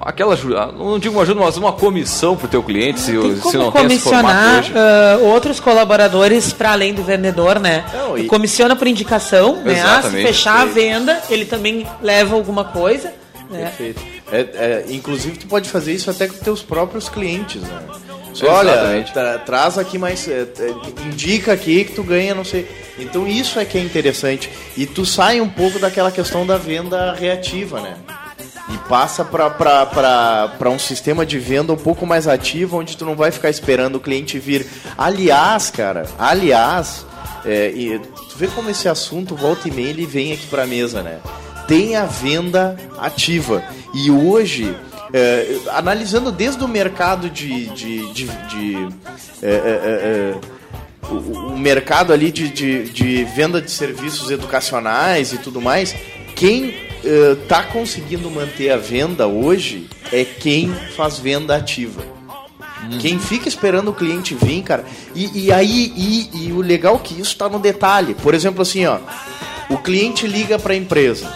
[0.00, 3.56] aquela ajuda, não digo uma ajuda, mas uma comissão pro teu cliente, se, Tem se
[3.56, 4.72] não tem comissionar hoje.
[4.74, 7.84] ah, outros colaboradores para além do vendedor, né?
[7.92, 9.80] Não, e- Comissiona por indicação, né?
[9.82, 13.12] Ah, se fechar a venda, ele também leva alguma coisa.
[13.50, 13.64] Né?
[13.64, 14.02] Perfeito.
[14.32, 17.78] É, é, inclusive, tu pode fazer isso até com teus próprios clientes, né?
[18.32, 19.12] Só, olha, Exatamente.
[19.12, 20.26] tra- traz aqui mais.
[20.26, 20.74] é, é,
[21.06, 22.66] indica aqui que tu ganha, não sei.
[22.98, 24.48] Então, isso é que é interessante.
[24.74, 27.94] E tu sai um pouco daquela questão da venda reativa, né?
[28.68, 33.30] E passa para um sistema de venda um pouco mais ativo, onde tu não vai
[33.30, 34.66] ficar esperando o cliente vir.
[34.96, 37.04] Aliás, cara, aliás,
[37.44, 41.02] é, e tu vê como esse assunto volta e meia ele vem aqui pra mesa,
[41.02, 41.18] né?
[41.66, 43.62] Tem a venda ativa.
[43.94, 44.74] E hoje,
[45.12, 47.66] é, analisando desde o mercado de.
[47.66, 48.88] de, de, de,
[49.42, 50.34] é, é, é, é,
[51.08, 55.94] o, o mercado ali de, de, de venda de serviços educacionais e tudo mais,
[56.36, 62.02] quem está conseguindo manter a venda hoje é quem faz venda ativa.
[63.00, 64.84] Quem fica esperando o cliente vir, cara.
[65.14, 68.14] E, e aí, e, e o legal é que isso tá no detalhe.
[68.14, 68.98] Por exemplo, assim, ó.
[69.70, 71.32] O cliente liga pra empresa.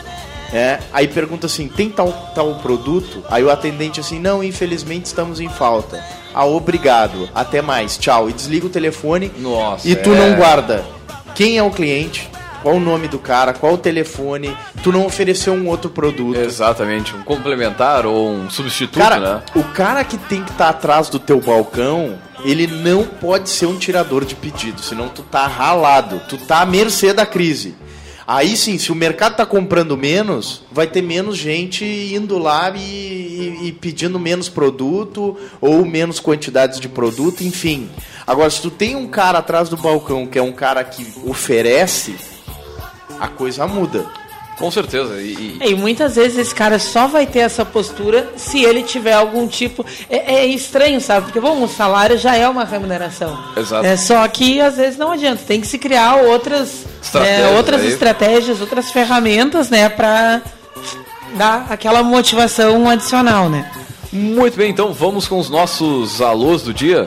[0.52, 3.22] É, aí pergunta assim, tem tal, tal produto?
[3.28, 6.04] Aí o atendente assim, não, infelizmente estamos em falta.
[6.32, 8.30] Ah, obrigado, até mais, tchau.
[8.30, 10.16] E desliga o telefone Nossa, e tu é.
[10.16, 10.84] não guarda
[11.34, 12.28] quem é o cliente,
[12.62, 16.38] qual o nome do cara, qual o telefone, tu não ofereceu um outro produto.
[16.38, 19.42] Exatamente, um complementar ou um substituto, Cara, né?
[19.54, 23.76] o cara que tem que estar atrás do teu balcão, ele não pode ser um
[23.78, 27.74] tirador de pedido, senão tu tá ralado, tu tá à mercê da crise.
[28.28, 32.80] Aí sim, se o mercado tá comprando menos, vai ter menos gente indo lá e,
[32.80, 37.88] e- e pedindo menos produto ou menos quantidades de produto, enfim.
[38.26, 42.16] Agora, se tu tem um cara atrás do balcão que é um cara que oferece,
[43.20, 44.06] a coisa muda.
[44.58, 45.20] Com certeza.
[45.20, 48.82] E, e- É, E muitas vezes esse cara só vai ter essa postura se ele
[48.82, 49.84] tiver algum tipo.
[50.08, 51.26] É, é estranho, sabe?
[51.26, 53.38] Porque bom, o salário já é uma remuneração.
[53.54, 53.84] Exato.
[53.84, 55.42] É, só que às vezes não adianta.
[55.46, 57.88] Tem que se criar outras Estratégias né, outras aí.
[57.88, 60.40] estratégias, outras ferramentas, né, para
[61.36, 63.70] dar aquela motivação adicional, né?
[64.12, 67.06] Muito bem, então vamos com os nossos alôs do dia.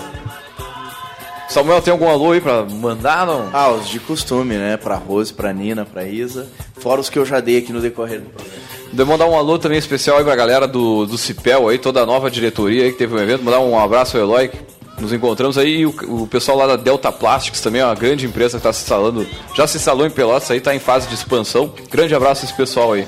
[1.50, 3.50] Samuel, tem algum alô aí pra mandar, não?
[3.52, 4.78] Ah, os de costume, né?
[4.78, 6.48] Pra Rose, pra Nina, pra Isa.
[6.78, 8.60] Fora os que eu já dei aqui no decorrer do programa.
[8.94, 12.06] De mandar um alô também especial aí pra galera do, do Cipel aí, toda a
[12.06, 13.44] nova diretoria aí que teve um evento.
[13.44, 14.52] Mandar um abraço ao Eloy,
[15.00, 15.80] nos encontramos aí.
[15.80, 18.72] E o, o pessoal lá da Delta Plastics também, é uma grande empresa que tá
[18.72, 19.26] se instalando,
[19.56, 21.74] já se instalou em Pelotas aí, tá em fase de expansão.
[21.90, 23.08] Grande abraço a esse pessoal aí.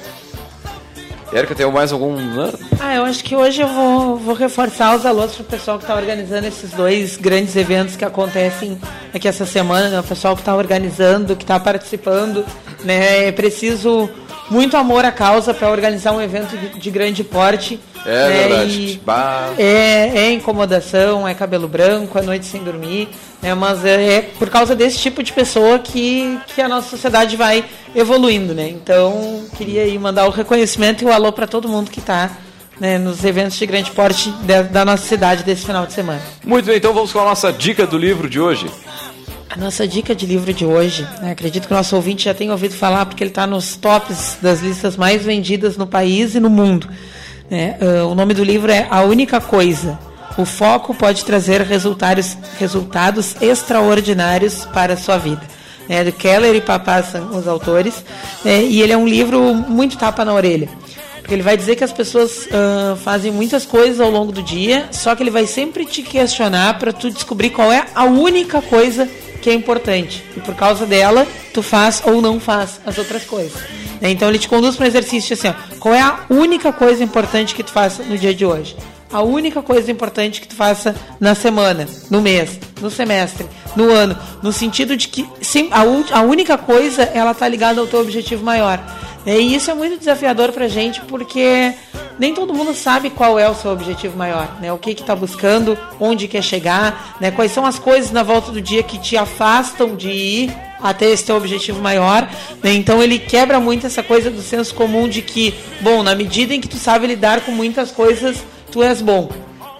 [1.33, 2.15] Érica, tem mais algum.
[2.15, 2.51] né?
[2.79, 5.85] Ah, eu acho que hoje eu vou, vou reforçar os alôs para o pessoal que
[5.85, 8.77] está organizando esses dois grandes eventos que acontecem
[9.13, 9.99] aqui essa semana, né?
[9.99, 12.45] o pessoal que está organizando, que está participando.
[12.83, 13.27] Né?
[13.27, 14.09] É preciso
[14.51, 17.79] muito amor à causa para organizar um evento de, de grande porte.
[18.05, 19.01] É né, verdade.
[19.57, 19.61] e.
[19.61, 23.07] É, é incomodação, é cabelo branco, é noite sem dormir,
[23.41, 23.53] né?
[23.53, 27.63] Mas é, é por causa desse tipo de pessoa que, que a nossa sociedade vai
[27.95, 28.67] evoluindo, né?
[28.69, 32.31] Então, queria aí mandar o reconhecimento e o alô para todo mundo que está
[32.79, 36.21] né, nos eventos de grande porte da, da nossa cidade desse final de semana.
[36.43, 38.65] Muito bem, então vamos com a nossa dica do livro de hoje.
[39.53, 42.53] A nossa dica de livro de hoje, né, acredito que o nosso ouvinte já tenha
[42.53, 46.49] ouvido falar, porque ele está nos tops das listas mais vendidas no país e no
[46.49, 46.87] mundo.
[47.49, 47.75] né?
[47.81, 49.99] Ah, o nome do livro é A Única Coisa.
[50.37, 55.41] O foco pode trazer resultados, resultados extraordinários para a sua vida.
[55.89, 58.05] É, do Keller e Papá são os autores.
[58.45, 60.69] né, e ele é um livro muito tapa na orelha.
[61.19, 64.87] Porque ele vai dizer que as pessoas ah, fazem muitas coisas ao longo do dia,
[64.91, 69.09] só que ele vai sempre te questionar para tu descobrir qual é a única coisa
[69.41, 70.23] que é importante.
[70.37, 73.59] E por causa dela, tu faz ou não faz as outras coisas.
[73.99, 74.11] né?
[74.11, 77.55] Então ele te conduz para um exercício assim, ó, qual é a única coisa importante
[77.55, 78.75] que tu faça no dia de hoje?
[79.11, 84.17] A única coisa importante que tu faça na semana, no mês, no semestre, no ano,
[84.41, 85.81] no sentido de que sim, a,
[86.17, 88.79] a única coisa ela tá ligada ao teu objetivo maior.
[89.25, 91.73] E isso é muito desafiador pra gente porque
[92.17, 94.73] nem todo mundo sabe qual é o seu objetivo maior, né?
[94.73, 97.31] O que que tá buscando, onde quer chegar, né?
[97.31, 101.25] Quais são as coisas na volta do dia que te afastam de ir até esse
[101.25, 102.27] teu objetivo maior,
[102.63, 102.73] né?
[102.73, 106.61] Então ele quebra muito essa coisa do senso comum de que, bom, na medida em
[106.61, 109.29] que tu sabe lidar com muitas coisas, tu és bom.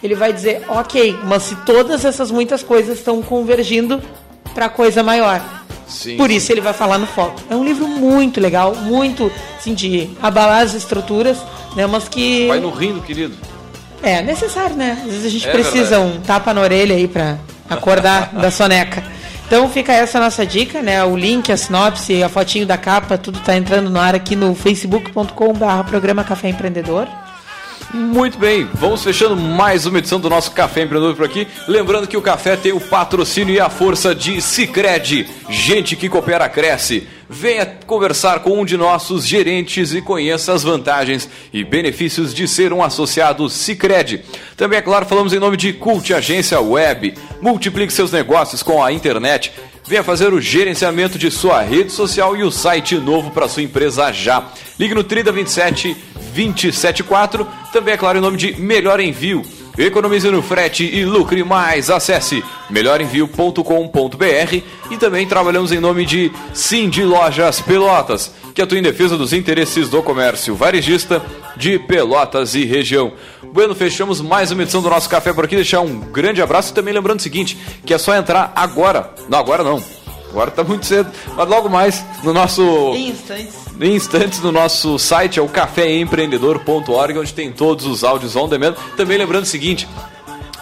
[0.04, 4.02] Ele vai dizer, ok, mas se todas essas muitas coisas estão convergindo
[4.54, 5.42] para coisa maior.
[5.88, 6.18] Sim.
[6.18, 7.40] Por isso ele vai falar no foco.
[7.50, 11.38] É um livro muito legal, muito assim, de abalar as estruturas,
[11.76, 11.86] né?
[11.86, 13.36] Mas que Vai no rindo, querido.
[14.02, 14.98] é necessário, né?
[15.06, 16.18] Às vezes a gente É precisa verdade.
[16.18, 17.38] um tapa na orelha aí pra
[17.70, 19.04] acordar da soneca.
[19.46, 21.04] Então fica essa nossa dica, né?
[21.04, 24.56] O link, a sinopse, a fotinho da capa, tudo tá entrando no ar aqui no
[24.56, 27.06] facebook.com/barra programa Café Empreendedor.
[27.94, 31.46] Muito bem, vamos fechando mais uma edição do nosso Café Empreendedor por aqui.
[31.68, 35.28] Lembrando que o café tem o patrocínio e a força de Cicred.
[35.50, 37.06] Gente que coopera, cresce.
[37.30, 42.72] Venha conversar com um de nossos gerentes e conheça as vantagens e benefícios de ser
[42.72, 44.24] um associado Cicred.
[44.56, 47.14] Também, é claro, falamos em nome de Cult Agência Web.
[47.42, 49.52] Multiplique seus negócios com a internet.
[49.86, 54.12] Venha fazer o gerenciamento de sua rede social e o site novo para sua empresa
[54.12, 54.44] já.
[54.80, 55.96] Ligue no 3027
[56.34, 57.48] 274.
[57.74, 59.42] Também, é claro, em nome de Melhor Envio.
[59.78, 61.90] Economize no frete e lucre mais.
[61.90, 64.62] Acesse melhorenvio.com.br
[64.92, 69.32] e também trabalhamos em nome de Sim de Lojas Pelotas, que atua em defesa dos
[69.34, 71.22] interesses do comércio varejista
[71.56, 73.14] de Pelotas e região.
[73.54, 75.56] Bueno, fechamos mais uma edição do nosso café por aqui.
[75.56, 79.12] Deixar um grande abraço e também lembrando o seguinte, que é só entrar agora.
[79.30, 79.82] Não, agora não.
[80.30, 82.62] Agora tá muito cedo, mas logo mais no nosso
[82.96, 83.54] Em instantes.
[83.82, 88.76] em instantes no nosso site é o caféempreendedor.org, onde tem todos os áudios on demand.
[88.96, 89.86] Também lembrando o seguinte,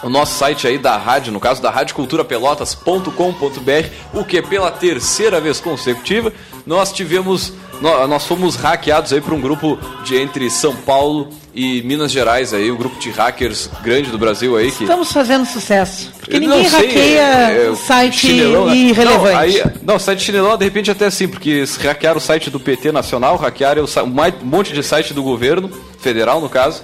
[0.01, 5.59] o nosso site aí da rádio, no caso da radioculturapelotas.com.br, o que pela terceira vez
[5.59, 6.33] consecutiva,
[6.65, 12.11] nós tivemos nós fomos hackeados aí por um grupo de entre São Paulo e Minas
[12.11, 16.11] Gerais aí, o grupo de hackers grande do Brasil aí que Estamos fazendo sucesso.
[16.19, 18.75] Porque eu ninguém sei, hackeia é, é, site chinelão, né?
[18.75, 19.33] irrelevante.
[19.33, 22.91] Não, aí, não, site chinelão de repente até sim, porque hackearam o site do PT
[22.91, 25.69] Nacional, hackearam um monte de site do governo,
[25.99, 26.83] federal no caso,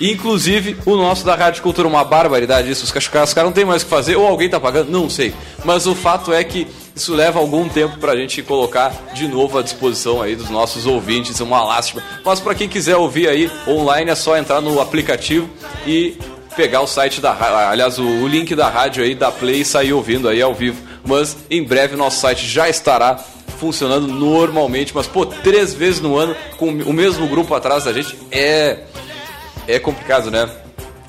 [0.00, 3.64] inclusive o nosso da Rádio Cultura, uma barbaridade isso, os caras os caras não tem
[3.64, 5.34] mais o que fazer, ou alguém tá pagando, não sei.
[5.64, 6.66] Mas o fato é que
[6.96, 11.38] isso leva algum tempo pra gente colocar de novo à disposição aí dos nossos ouvintes,
[11.40, 12.02] uma lástima.
[12.24, 15.46] Mas pra quem quiser ouvir aí online é só entrar no aplicativo
[15.86, 16.16] e
[16.56, 17.36] pegar o site da
[17.68, 20.82] aliás, o, o link da rádio aí, da Play e sair ouvindo aí ao vivo.
[21.04, 23.18] Mas em breve nosso site já estará
[23.58, 28.16] funcionando normalmente, mas pô, três vezes no ano com o mesmo grupo atrás da gente
[28.30, 28.84] é
[29.68, 30.48] é complicado, né?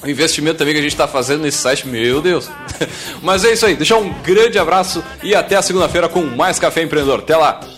[0.04, 2.50] O investimento também que a gente está fazendo nesse site, meu Deus.
[3.22, 6.84] Mas é isso aí, deixar um grande abraço e até a segunda-feira com mais Café
[6.84, 7.20] Empreendedor.
[7.20, 7.77] Até lá!